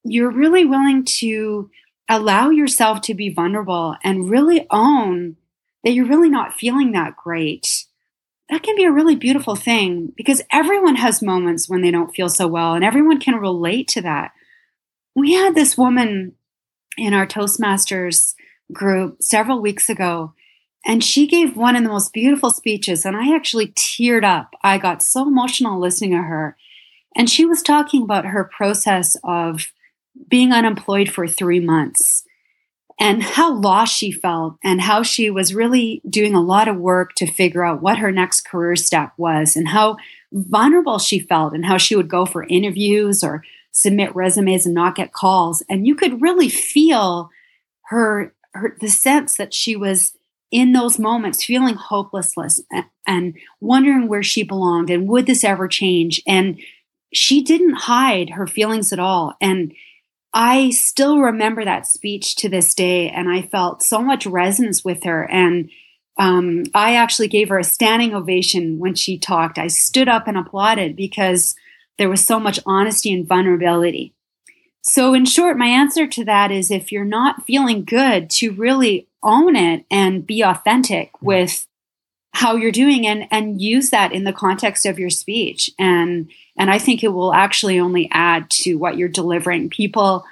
you're 0.03 0.31
really 0.31 0.65
willing 0.65 1.05
to 1.05 1.69
allow 2.09 2.49
yourself 2.49 3.01
to 3.01 3.13
be 3.13 3.29
vulnerable 3.29 3.95
and 4.03 4.29
really 4.29 4.67
own 4.69 5.37
that 5.83 5.91
you're 5.91 6.05
really 6.05 6.29
not 6.29 6.53
feeling 6.53 6.91
that 6.91 7.15
great, 7.15 7.85
that 8.49 8.63
can 8.63 8.75
be 8.75 8.83
a 8.83 8.91
really 8.91 9.15
beautiful 9.15 9.55
thing 9.55 10.13
because 10.15 10.41
everyone 10.51 10.95
has 10.95 11.21
moments 11.21 11.69
when 11.69 11.81
they 11.81 11.91
don't 11.91 12.15
feel 12.15 12.29
so 12.29 12.47
well 12.47 12.73
and 12.73 12.83
everyone 12.83 13.19
can 13.19 13.35
relate 13.35 13.87
to 13.89 14.01
that. 14.01 14.31
We 15.15 15.33
had 15.33 15.55
this 15.55 15.77
woman 15.77 16.35
in 16.97 17.13
our 17.13 17.25
Toastmasters 17.25 18.33
group 18.71 19.21
several 19.21 19.61
weeks 19.61 19.89
ago, 19.89 20.33
and 20.85 21.03
she 21.03 21.27
gave 21.27 21.55
one 21.55 21.75
of 21.75 21.83
the 21.83 21.89
most 21.89 22.13
beautiful 22.13 22.49
speeches. 22.49 23.05
And 23.05 23.15
I 23.15 23.33
actually 23.33 23.67
teared 23.67 24.23
up. 24.23 24.53
I 24.63 24.77
got 24.77 25.01
so 25.01 25.27
emotional 25.27 25.79
listening 25.79 26.11
to 26.11 26.17
her. 26.17 26.57
And 27.15 27.29
she 27.29 27.45
was 27.45 27.61
talking 27.61 28.03
about 28.03 28.25
her 28.25 28.43
process 28.43 29.15
of 29.23 29.71
being 30.27 30.51
unemployed 30.51 31.09
for 31.09 31.27
three 31.27 31.59
months 31.59 32.23
and 32.99 33.23
how 33.23 33.53
lost 33.53 33.95
she 33.95 34.11
felt 34.11 34.55
and 34.63 34.79
how 34.79 35.03
she 35.03 35.29
was 35.29 35.55
really 35.55 36.01
doing 36.07 36.35
a 36.35 36.41
lot 36.41 36.67
of 36.67 36.77
work 36.77 37.13
to 37.15 37.25
figure 37.25 37.63
out 37.63 37.81
what 37.81 37.97
her 37.97 38.11
next 38.11 38.41
career 38.41 38.75
step 38.75 39.11
was 39.17 39.55
and 39.55 39.67
how 39.67 39.97
vulnerable 40.31 40.99
she 40.99 41.19
felt 41.19 41.53
and 41.53 41.65
how 41.65 41.77
she 41.77 41.95
would 41.95 42.07
go 42.07 42.25
for 42.25 42.43
interviews 42.43 43.23
or 43.23 43.43
submit 43.71 44.15
resumes 44.15 44.65
and 44.65 44.75
not 44.75 44.95
get 44.95 45.13
calls. 45.13 45.63
And 45.69 45.87
you 45.87 45.95
could 45.95 46.21
really 46.21 46.49
feel 46.49 47.29
her, 47.87 48.33
her 48.53 48.77
the 48.79 48.89
sense 48.89 49.37
that 49.37 49.53
she 49.53 49.75
was 49.75 50.15
in 50.51 50.71
those 50.71 50.99
moments 50.99 51.43
feeling 51.43 51.75
hopelessness 51.75 52.61
and, 52.71 52.85
and 53.07 53.33
wondering 53.59 54.07
where 54.07 54.21
she 54.21 54.43
belonged 54.43 54.91
and 54.91 55.07
would 55.07 55.25
this 55.25 55.43
ever 55.43 55.67
change. 55.67 56.21
And 56.27 56.59
she 57.11 57.41
didn't 57.41 57.73
hide 57.73 58.29
her 58.31 58.45
feelings 58.45 58.93
at 58.93 58.99
all. 58.99 59.35
And 59.41 59.73
I 60.33 60.71
still 60.71 61.19
remember 61.19 61.63
that 61.63 61.87
speech 61.87 62.35
to 62.37 62.49
this 62.49 62.73
day, 62.73 63.09
and 63.09 63.29
I 63.29 63.43
felt 63.43 63.83
so 63.83 64.01
much 64.01 64.25
resonance 64.25 64.83
with 64.83 65.03
her. 65.03 65.29
And 65.29 65.69
um, 66.17 66.63
I 66.73 66.95
actually 66.95 67.27
gave 67.27 67.49
her 67.49 67.59
a 67.59 67.63
standing 67.63 68.15
ovation 68.15 68.79
when 68.79 68.95
she 68.95 69.17
talked. 69.17 69.57
I 69.59 69.67
stood 69.67 70.09
up 70.09 70.27
and 70.27 70.37
applauded 70.37 70.95
because 70.95 71.55
there 71.97 72.09
was 72.09 72.25
so 72.25 72.39
much 72.39 72.59
honesty 72.65 73.13
and 73.13 73.27
vulnerability. 73.27 74.15
So, 74.81 75.13
in 75.13 75.25
short, 75.25 75.57
my 75.57 75.67
answer 75.67 76.07
to 76.07 76.25
that 76.25 76.51
is 76.51 76.69
if 76.69 76.91
you're 76.91 77.05
not 77.05 77.45
feeling 77.45 77.85
good, 77.85 78.29
to 78.31 78.51
really 78.51 79.07
own 79.21 79.55
it 79.55 79.85
and 79.89 80.27
be 80.27 80.41
authentic 80.41 81.11
with 81.21 81.67
how 82.33 82.55
you're 82.55 82.71
doing 82.71 83.05
and, 83.05 83.27
and 83.31 83.61
use 83.61 83.91
that 83.91 84.11
in 84.11 84.23
the 84.23 84.33
context 84.33 84.85
of 84.85 84.97
your 84.97 85.09
speech. 85.09 85.69
And, 85.77 86.29
and 86.57 86.71
I 86.71 86.79
think 86.79 87.03
it 87.03 87.09
will 87.09 87.33
actually 87.33 87.79
only 87.79 88.09
add 88.11 88.49
to 88.49 88.75
what 88.75 88.97
you're 88.97 89.07
delivering. 89.07 89.69
People, 89.69 90.25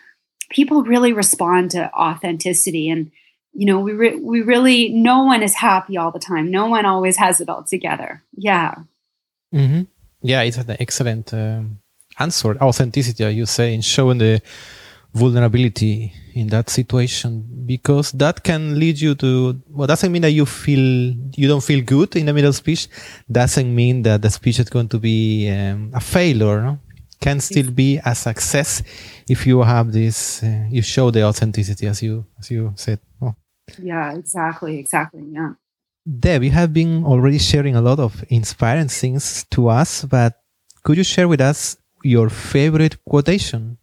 people 0.49 0.83
really 0.83 1.13
respond 1.13 1.71
to 1.71 1.93
authenticity 1.93 2.89
and, 2.89 3.11
you 3.53 3.65
know, 3.65 3.79
we, 3.79 3.91
re- 3.91 4.15
we 4.15 4.41
really, 4.41 4.89
no 4.89 5.23
one 5.23 5.43
is 5.43 5.53
happy 5.53 5.97
all 5.97 6.11
the 6.11 6.19
time. 6.19 6.49
No 6.49 6.67
one 6.67 6.85
always 6.85 7.17
has 7.17 7.39
it 7.39 7.49
all 7.49 7.63
together. 7.63 8.23
Yeah. 8.35 8.75
Mm-hmm. 9.53 9.83
Yeah, 10.23 10.41
it's 10.41 10.57
an 10.57 10.77
excellent 10.79 11.33
um, 11.33 11.79
answer. 12.17 12.57
Authenticity, 12.61 13.25
you 13.33 13.45
say, 13.45 13.73
in 13.73 13.81
showing 13.81 14.17
the 14.17 14.41
vulnerability 15.13 16.13
in 16.33 16.47
that 16.47 16.69
situation 16.69 17.43
because 17.65 18.11
that 18.13 18.43
can 18.43 18.79
lead 18.79 18.99
you 18.99 19.13
to 19.15 19.61
well 19.69 19.87
doesn't 19.87 20.11
mean 20.11 20.21
that 20.21 20.31
you 20.31 20.45
feel 20.45 21.13
you 21.35 21.47
don't 21.47 21.63
feel 21.63 21.83
good 21.83 22.15
in 22.15 22.25
the 22.25 22.33
middle 22.33 22.53
speech. 22.53 22.87
Doesn't 23.29 23.73
mean 23.73 24.03
that 24.03 24.21
the 24.21 24.29
speech 24.29 24.59
is 24.59 24.69
going 24.69 24.87
to 24.89 24.99
be 24.99 25.49
um, 25.49 25.91
a 25.93 25.99
failure 25.99 26.61
no? 26.61 26.79
can 27.19 27.39
still 27.39 27.69
be 27.71 27.99
a 28.03 28.15
success 28.15 28.81
if 29.29 29.45
you 29.45 29.61
have 29.61 29.91
this 29.91 30.43
uh, 30.43 30.65
you 30.69 30.81
show 30.81 31.11
the 31.11 31.23
authenticity 31.23 31.87
as 31.87 32.01
you 32.01 32.25
as 32.39 32.49
you 32.49 32.73
said. 32.75 32.99
Oh. 33.21 33.35
yeah 33.79 34.13
exactly 34.13 34.79
exactly 34.79 35.23
yeah. 35.31 35.53
Deb 36.19 36.43
you 36.43 36.51
have 36.51 36.73
been 36.73 37.05
already 37.05 37.37
sharing 37.37 37.75
a 37.75 37.81
lot 37.81 37.99
of 37.99 38.23
inspiring 38.29 38.87
things 38.87 39.45
to 39.51 39.67
us 39.67 40.05
but 40.05 40.39
could 40.83 40.97
you 40.97 41.03
share 41.03 41.27
with 41.27 41.41
us 41.41 41.77
your 42.03 42.29
favorite 42.29 43.03
quotation 43.05 43.77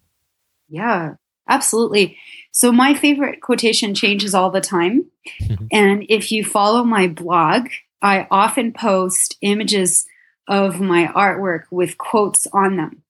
yeah, 0.69 1.15
absolutely. 1.49 2.17
So 2.53 2.73
my 2.73 2.95
favorite 2.95 3.41
quotation 3.41 3.95
changes 3.95 4.35
all 4.35 4.51
the 4.51 4.61
time. 4.61 5.07
Mm-hmm. 5.43 5.67
And 5.73 6.07
if 6.09 6.33
you 6.33 6.45
follow 6.45 6.85
my 6.85 7.09
blog, 7.09 7.69
I 8.03 8.27
often 8.31 8.73
post 8.73 9.37
images 9.43 10.07
of 10.47 10.81
my 10.81 11.07
artwork 11.09 11.65
with 11.71 11.99
quotes 11.99 12.47
on 12.53 12.77
them. 12.77 13.03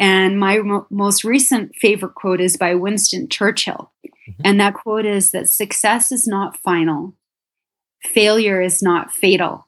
And 0.00 0.38
my 0.38 0.58
mo- 0.58 0.86
most 0.90 1.24
recent 1.24 1.74
favorite 1.76 2.14
quote 2.14 2.40
is 2.40 2.56
by 2.56 2.74
Winston 2.74 3.28
Churchill. 3.28 3.92
Mm-hmm. 4.06 4.42
And 4.44 4.60
that 4.60 4.74
quote 4.74 5.04
is 5.04 5.32
that 5.32 5.48
success 5.48 6.12
is 6.12 6.26
not 6.26 6.56
final, 6.56 7.14
failure 8.02 8.60
is 8.60 8.82
not 8.82 9.12
fatal. 9.12 9.66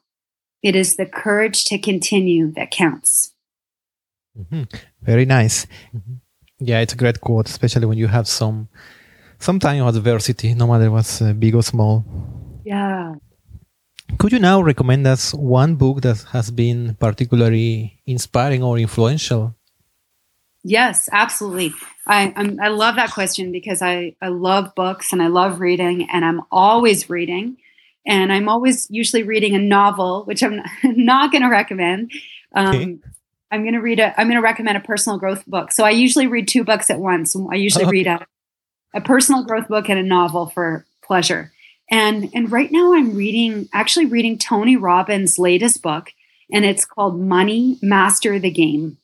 It 0.63 0.75
is 0.75 0.95
the 0.95 1.05
courage 1.05 1.65
to 1.65 1.77
continue 1.77 2.51
that 2.51 2.71
counts. 2.71 3.33
Mm-hmm. 4.37 4.63
Very 5.01 5.25
nice. 5.25 5.65
Mm-hmm. 5.93 6.15
Yeah, 6.63 6.79
it's 6.79 6.93
a 6.93 6.97
great 6.97 7.19
quote, 7.19 7.49
especially 7.49 7.87
when 7.87 7.97
you 7.97 8.07
have 8.07 8.27
some 8.27 8.69
some 9.39 9.59
time 9.59 9.81
of 9.81 9.95
adversity, 9.95 10.53
no 10.53 10.67
matter 10.67 10.91
what's 10.91 11.21
uh, 11.21 11.33
big 11.33 11.55
or 11.55 11.63
small. 11.63 12.05
Yeah. 12.63 13.15
Could 14.19 14.31
you 14.31 14.39
now 14.39 14.61
recommend 14.61 15.07
us 15.07 15.33
one 15.33 15.75
book 15.75 16.01
that 16.01 16.23
has 16.31 16.51
been 16.51 16.95
particularly 16.99 17.99
inspiring 18.05 18.61
or 18.61 18.77
influential? 18.77 19.55
Yes, 20.63 21.09
absolutely. 21.11 21.73
I 22.05 22.31
I'm, 22.35 22.59
i 22.61 22.67
love 22.67 22.95
that 22.95 23.11
question 23.11 23.51
because 23.51 23.81
I 23.81 24.15
I 24.21 24.27
love 24.27 24.75
books 24.75 25.11
and 25.11 25.23
I 25.23 25.27
love 25.27 25.59
reading 25.59 26.07
and 26.13 26.23
I'm 26.23 26.41
always 26.51 27.09
reading, 27.09 27.57
and 28.05 28.31
I'm 28.31 28.47
always 28.47 28.87
usually 28.91 29.23
reading 29.23 29.55
a 29.55 29.59
novel, 29.59 30.25
which 30.25 30.43
I'm 30.43 30.61
not 30.83 31.31
going 31.31 31.41
to 31.41 31.49
recommend. 31.49 32.11
Um, 32.53 32.75
okay. 32.75 32.97
I'm 33.51 33.63
going 33.63 33.73
to 33.73 33.81
read 33.81 33.99
a, 33.99 34.19
I'm 34.19 34.27
going 34.27 34.37
to 34.37 34.41
recommend 34.41 34.77
a 34.77 34.81
personal 34.81 35.19
growth 35.19 35.45
book. 35.45 35.71
So 35.71 35.83
I 35.83 35.89
usually 35.89 36.27
read 36.27 36.47
two 36.47 36.63
books 36.63 36.89
at 36.89 36.99
once. 36.99 37.35
I 37.35 37.55
usually 37.55 37.85
read 37.85 38.07
a, 38.07 38.25
a 38.93 39.01
personal 39.01 39.43
growth 39.43 39.67
book 39.67 39.89
and 39.89 39.99
a 39.99 40.03
novel 40.03 40.47
for 40.47 40.85
pleasure. 41.03 41.51
And, 41.89 42.29
and 42.33 42.49
right 42.49 42.71
now 42.71 42.93
I'm 42.93 43.13
reading, 43.13 43.67
actually 43.73 44.05
reading 44.05 44.37
Tony 44.37 44.77
Robbins' 44.77 45.37
latest 45.37 45.81
book, 45.81 46.13
and 46.49 46.63
it's 46.63 46.85
called 46.85 47.19
Money 47.19 47.77
Master 47.81 48.39
the 48.39 48.49
Game. 48.49 48.97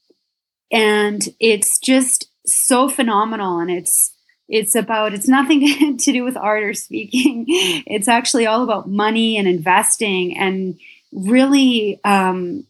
And 0.72 1.28
it's 1.42 1.78
just 1.78 2.30
so 2.46 2.88
phenomenal. 2.88 3.60
And 3.60 3.70
it's, 3.70 4.14
it's 4.48 4.76
about, 4.76 5.14
it's 5.14 5.28
nothing 5.28 5.98
to 5.98 6.12
do 6.14 6.24
with 6.24 6.38
art 6.38 6.64
or 6.64 6.74
speaking. 6.74 7.46
It's 7.48 8.08
actually 8.08 8.46
all 8.46 8.64
about 8.64 8.90
money 8.90 9.38
and 9.38 9.50
investing 9.50 10.38
and 10.38 10.80
really, 11.12 12.00
um, 12.06 12.66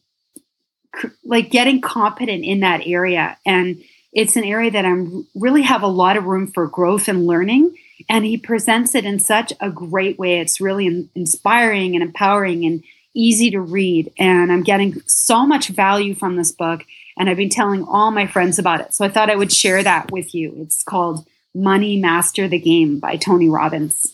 like 1.24 1.50
getting 1.52 1.82
competent 1.82 2.44
in 2.44 2.62
that 2.62 2.82
area. 2.86 3.38
And 3.46 3.84
it's 4.14 4.36
an 4.36 4.44
area 4.44 4.72
that 4.72 4.86
i'm 4.86 5.28
really 5.36 5.62
have 5.62 5.84
a 5.84 5.88
lot 5.88 6.18
of 6.18 6.26
room 6.26 6.48
for 6.48 6.68
growth 6.68 7.08
and 7.08 7.28
learning. 7.28 7.76
And 8.10 8.26
he 8.26 8.38
presents 8.38 8.96
it 8.96 9.06
in 9.06 9.20
such 9.20 9.52
a 9.60 9.70
great 9.72 10.20
way. 10.20 10.40
It's 10.40 10.62
really 10.62 11.10
inspiring 11.16 11.96
and 11.96 12.04
empowering 12.04 12.64
and 12.64 12.84
easy 13.14 13.52
to 13.52 13.62
read. 13.62 14.12
And 14.18 14.52
i'm 14.52 14.64
getting 14.64 15.02
so 15.06 15.46
much 15.46 15.68
value 15.70 16.16
from 16.16 16.36
this 16.36 16.52
book. 16.52 16.84
And 17.18 17.30
i've 17.30 17.38
been 17.38 17.50
telling 17.50 17.84
all 17.84 18.12
my 18.12 18.28
friends 18.28 18.60
about 18.60 18.82
it. 18.82 18.94
So 18.94 19.06
i 19.06 19.10
thought 19.10 19.30
i 19.30 19.36
would 19.36 19.52
share 19.52 19.84
that 19.84 20.12
with 20.12 20.34
you. 20.34 20.54
It's 20.58 20.84
called 20.84 21.26
money 21.54 22.00
master 22.00 22.48
the 22.48 22.60
game 22.60 23.00
by 23.00 23.18
tony 23.18 23.50
robbins. 23.50 24.14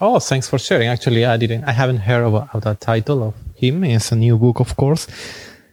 Oh 0.00 0.18
thanks 0.18 0.48
for 0.48 0.58
sharing. 0.58 0.88
Actually 0.88 1.24
i 1.24 1.36
didn't 1.36 1.64
i 1.64 1.72
haven't 1.72 1.98
heard 2.08 2.24
about 2.24 2.62
that 2.62 2.80
title 2.80 3.22
of 3.22 3.34
him. 3.54 3.84
It's 3.84 4.12
a 4.12 4.16
new 4.16 4.36
book 4.36 4.60
of 4.60 4.76
course 4.76 5.06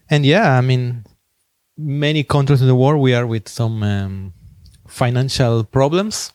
and 0.09 0.25
yeah, 0.25 0.57
I 0.57 0.61
mean, 0.61 1.05
many 1.77 2.23
countries 2.23 2.61
in 2.61 2.67
the 2.67 2.75
world 2.75 3.01
we 3.01 3.13
are 3.13 3.27
with 3.27 3.47
some 3.47 3.83
um, 3.83 4.33
financial 4.87 5.63
problems, 5.63 6.33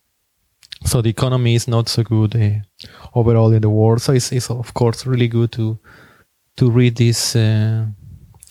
so 0.85 1.03
the 1.03 1.11
economy 1.11 1.55
is 1.55 1.69
not 1.69 1.89
so 1.89 2.03
good 2.03 2.37
uh, 2.37 2.89
overall 3.15 3.53
in 3.53 3.63
the 3.63 3.71
world. 3.71 4.03
So 4.03 4.13
it's, 4.13 4.33
it's 4.33 4.51
of 4.51 4.75
course 4.75 5.07
really 5.07 5.29
good 5.29 5.53
to 5.53 5.79
to 6.57 6.71
read 6.71 6.97
this 6.97 7.35
uh, 7.37 7.87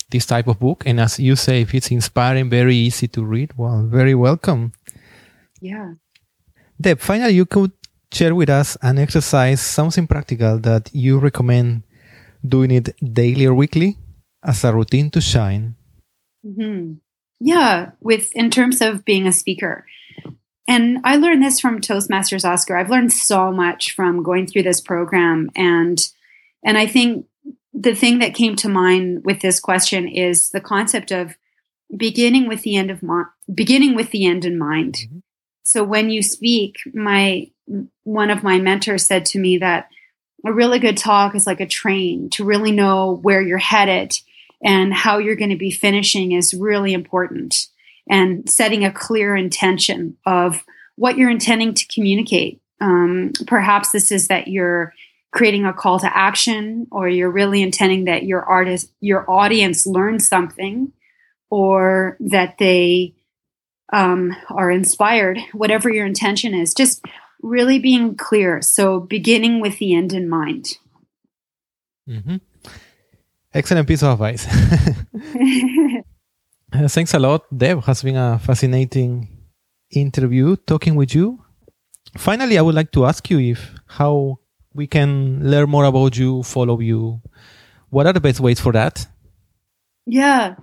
this 0.10 0.26
type 0.26 0.48
of 0.48 0.60
book. 0.60 0.84
And 0.86 1.00
as 1.00 1.20
you 1.20 1.36
say, 1.36 1.62
if 1.62 1.74
it's 1.74 1.92
inspiring, 1.92 2.50
very 2.50 2.76
easy 2.76 3.08
to 3.10 3.24
read, 3.24 3.54
well, 3.58 3.84
very 3.84 4.16
welcome. 4.16 4.74
Yeah. 5.62 5.94
Deb, 6.80 7.00
finally, 7.00 7.34
you 7.34 7.46
could 7.46 7.72
share 8.12 8.36
with 8.36 8.50
us 8.50 8.78
an 8.82 8.98
exercise, 8.98 9.62
something 9.62 10.08
practical 10.08 10.58
that 10.60 10.90
you 10.94 11.20
recommend 11.20 11.84
doing 12.46 12.72
it 12.72 12.90
daily 13.14 13.46
or 13.46 13.54
weekly 13.54 13.98
as 14.44 14.64
a 14.64 14.74
routine 14.74 15.10
to 15.12 15.22
shine? 15.22 15.76
Mm-hmm. 16.46 16.94
Yeah, 17.40 17.92
with 18.02 18.32
in 18.36 18.50
terms 18.50 18.82
of 18.82 19.06
being 19.06 19.28
a 19.28 19.32
speaker. 19.32 19.86
And 20.68 21.00
I 21.04 21.16
learned 21.18 21.44
this 21.44 21.60
from 21.60 21.82
Toastmasters 21.82 22.46
Oscar. 22.46 22.78
I've 22.78 22.90
learned 22.90 23.12
so 23.12 23.52
much 23.52 23.94
from 23.94 24.24
going 24.24 24.48
through 24.48 24.64
this 24.64 24.82
program 24.82 25.50
and 25.56 26.00
and 26.64 26.78
I 26.78 26.86
think 26.86 27.26
the 27.74 27.96
thing 27.96 28.20
that 28.20 28.36
came 28.36 28.56
to 28.58 28.70
mind 28.70 29.24
with 29.26 29.42
this 29.42 29.60
question 29.60 30.08
is 30.08 30.50
the 30.50 30.62
concept 30.62 31.12
of 31.12 31.36
beginning 31.96 32.48
with 32.48 32.62
the 32.62 32.76
end 32.76 32.92
of 32.92 33.02
mo- 33.02 33.26
beginning 33.54 33.96
with 33.96 34.12
the 34.12 34.26
end 34.26 34.46
in 34.46 34.58
mind. 34.58 34.96
Mm-hmm. 34.96 35.20
So 35.64 35.84
when 35.84 36.10
you 36.10 36.22
speak, 36.22 36.78
my 36.94 37.50
one 38.04 38.30
of 38.30 38.44
my 38.44 38.60
mentors 38.60 39.06
said 39.06 39.26
to 39.28 39.40
me 39.40 39.58
that 39.60 39.88
a 40.46 40.52
really 40.52 40.80
good 40.80 40.98
talk 40.98 41.36
is 41.36 41.48
like 41.48 41.60
a 41.60 41.68
train 41.68 42.30
to 42.32 42.44
really 42.44 42.72
know 42.72 43.20
where 43.22 43.42
you're 43.42 43.58
headed 43.58 44.18
and 44.64 44.94
how 44.94 45.18
you're 45.18 45.36
going 45.36 45.50
to 45.50 45.56
be 45.58 45.72
finishing 45.72 46.32
is 46.32 46.54
really 46.54 46.94
important. 46.94 47.68
And 48.10 48.50
setting 48.50 48.84
a 48.84 48.92
clear 48.92 49.36
intention 49.36 50.18
of 50.26 50.64
what 50.96 51.18
you're 51.18 51.30
intending 51.30 51.74
to 51.74 51.88
communicate. 51.88 52.62
Um, 52.82 53.32
perhaps 53.48 53.92
this 53.92 54.12
is 54.12 54.28
that 54.28 54.48
you're 54.48 54.94
creating 55.32 55.66
a 55.66 55.74
call 55.74 56.00
to 56.00 56.18
action, 56.18 56.88
or 56.92 57.08
you're 57.08 57.32
really 57.32 57.62
intending 57.62 58.06
that 58.06 58.24
your 58.24 58.44
artist, 58.44 58.92
your 59.00 59.30
audience 59.32 59.88
learns 59.88 60.28
something, 60.28 60.92
or 61.50 62.18
that 62.20 62.58
they 62.58 63.14
um, 63.94 64.36
are 64.50 64.70
inspired. 64.70 65.40
Whatever 65.54 65.90
your 65.90 66.06
intention 66.06 66.54
is, 66.54 66.74
just 66.74 67.06
really 67.42 67.80
being 67.80 68.16
clear. 68.16 68.62
So 68.62 69.00
beginning 69.00 69.62
with 69.62 69.78
the 69.78 69.96
end 69.96 70.12
in 70.12 70.28
mind. 70.28 70.78
Mm-hmm. 72.10 72.38
Excellent 73.54 73.88
piece 73.88 74.04
of 74.04 74.14
advice. 74.14 74.48
Uh, 76.74 76.88
thanks 76.88 77.14
a 77.14 77.20
lot, 77.20 77.44
Deb. 77.56 77.84
Has 77.84 78.02
been 78.02 78.16
a 78.16 78.40
fascinating 78.40 79.28
interview 79.92 80.56
talking 80.56 80.96
with 80.96 81.14
you. 81.14 81.44
Finally, 82.18 82.58
I 82.58 82.62
would 82.62 82.76
like 82.76 82.92
to 82.94 83.06
ask 83.06 83.30
you 83.30 83.40
if 83.40 83.76
how 83.88 84.40
we 84.74 84.88
can 84.88 85.40
learn 85.44 85.70
more 85.70 85.84
about 85.84 86.18
you, 86.18 86.44
follow 86.44 86.80
you. 86.80 87.22
What 87.90 88.08
are 88.08 88.14
the 88.14 88.22
best 88.22 88.40
ways 88.40 88.62
for 88.62 88.72
that? 88.72 89.06
Yeah, 90.06 90.56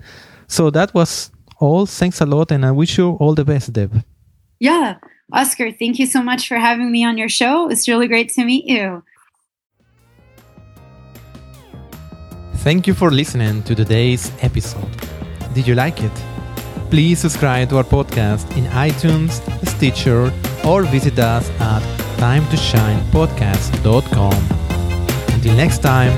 So 0.48 0.70
that 0.70 0.92
was 0.92 1.30
all. 1.58 1.86
Thanks 1.86 2.20
a 2.20 2.26
lot. 2.26 2.52
And 2.52 2.66
I 2.66 2.72
wish 2.72 2.98
you 2.98 3.12
all 3.12 3.34
the 3.34 3.44
best, 3.44 3.72
Deb. 3.72 4.04
Yeah. 4.60 4.98
Oscar, 5.32 5.72
thank 5.72 5.98
you 5.98 6.06
so 6.06 6.22
much 6.22 6.46
for 6.46 6.56
having 6.56 6.92
me 6.92 7.04
on 7.04 7.18
your 7.18 7.28
show. 7.28 7.68
It's 7.70 7.88
really 7.88 8.06
great 8.08 8.30
to 8.34 8.44
meet 8.44 8.66
you. 8.66 9.02
Thank 12.56 12.86
you 12.86 12.94
for 12.94 13.10
listening 13.10 13.62
to 13.62 13.74
today's 13.74 14.30
episode. 14.42 14.90
Did 15.54 15.66
you 15.66 15.74
like 15.74 16.02
it? 16.02 16.12
Please 16.90 17.20
subscribe 17.20 17.70
to 17.70 17.78
our 17.78 17.84
podcast 17.84 18.54
in 18.56 18.64
iTunes, 18.64 19.40
Stitcher, 19.66 20.30
or 20.66 20.82
visit 20.82 21.18
us 21.18 21.48
at 21.60 21.80
timetoshinepodcast.com. 22.18 24.34
Until 25.34 25.56
next 25.56 25.78
time, 25.78 26.12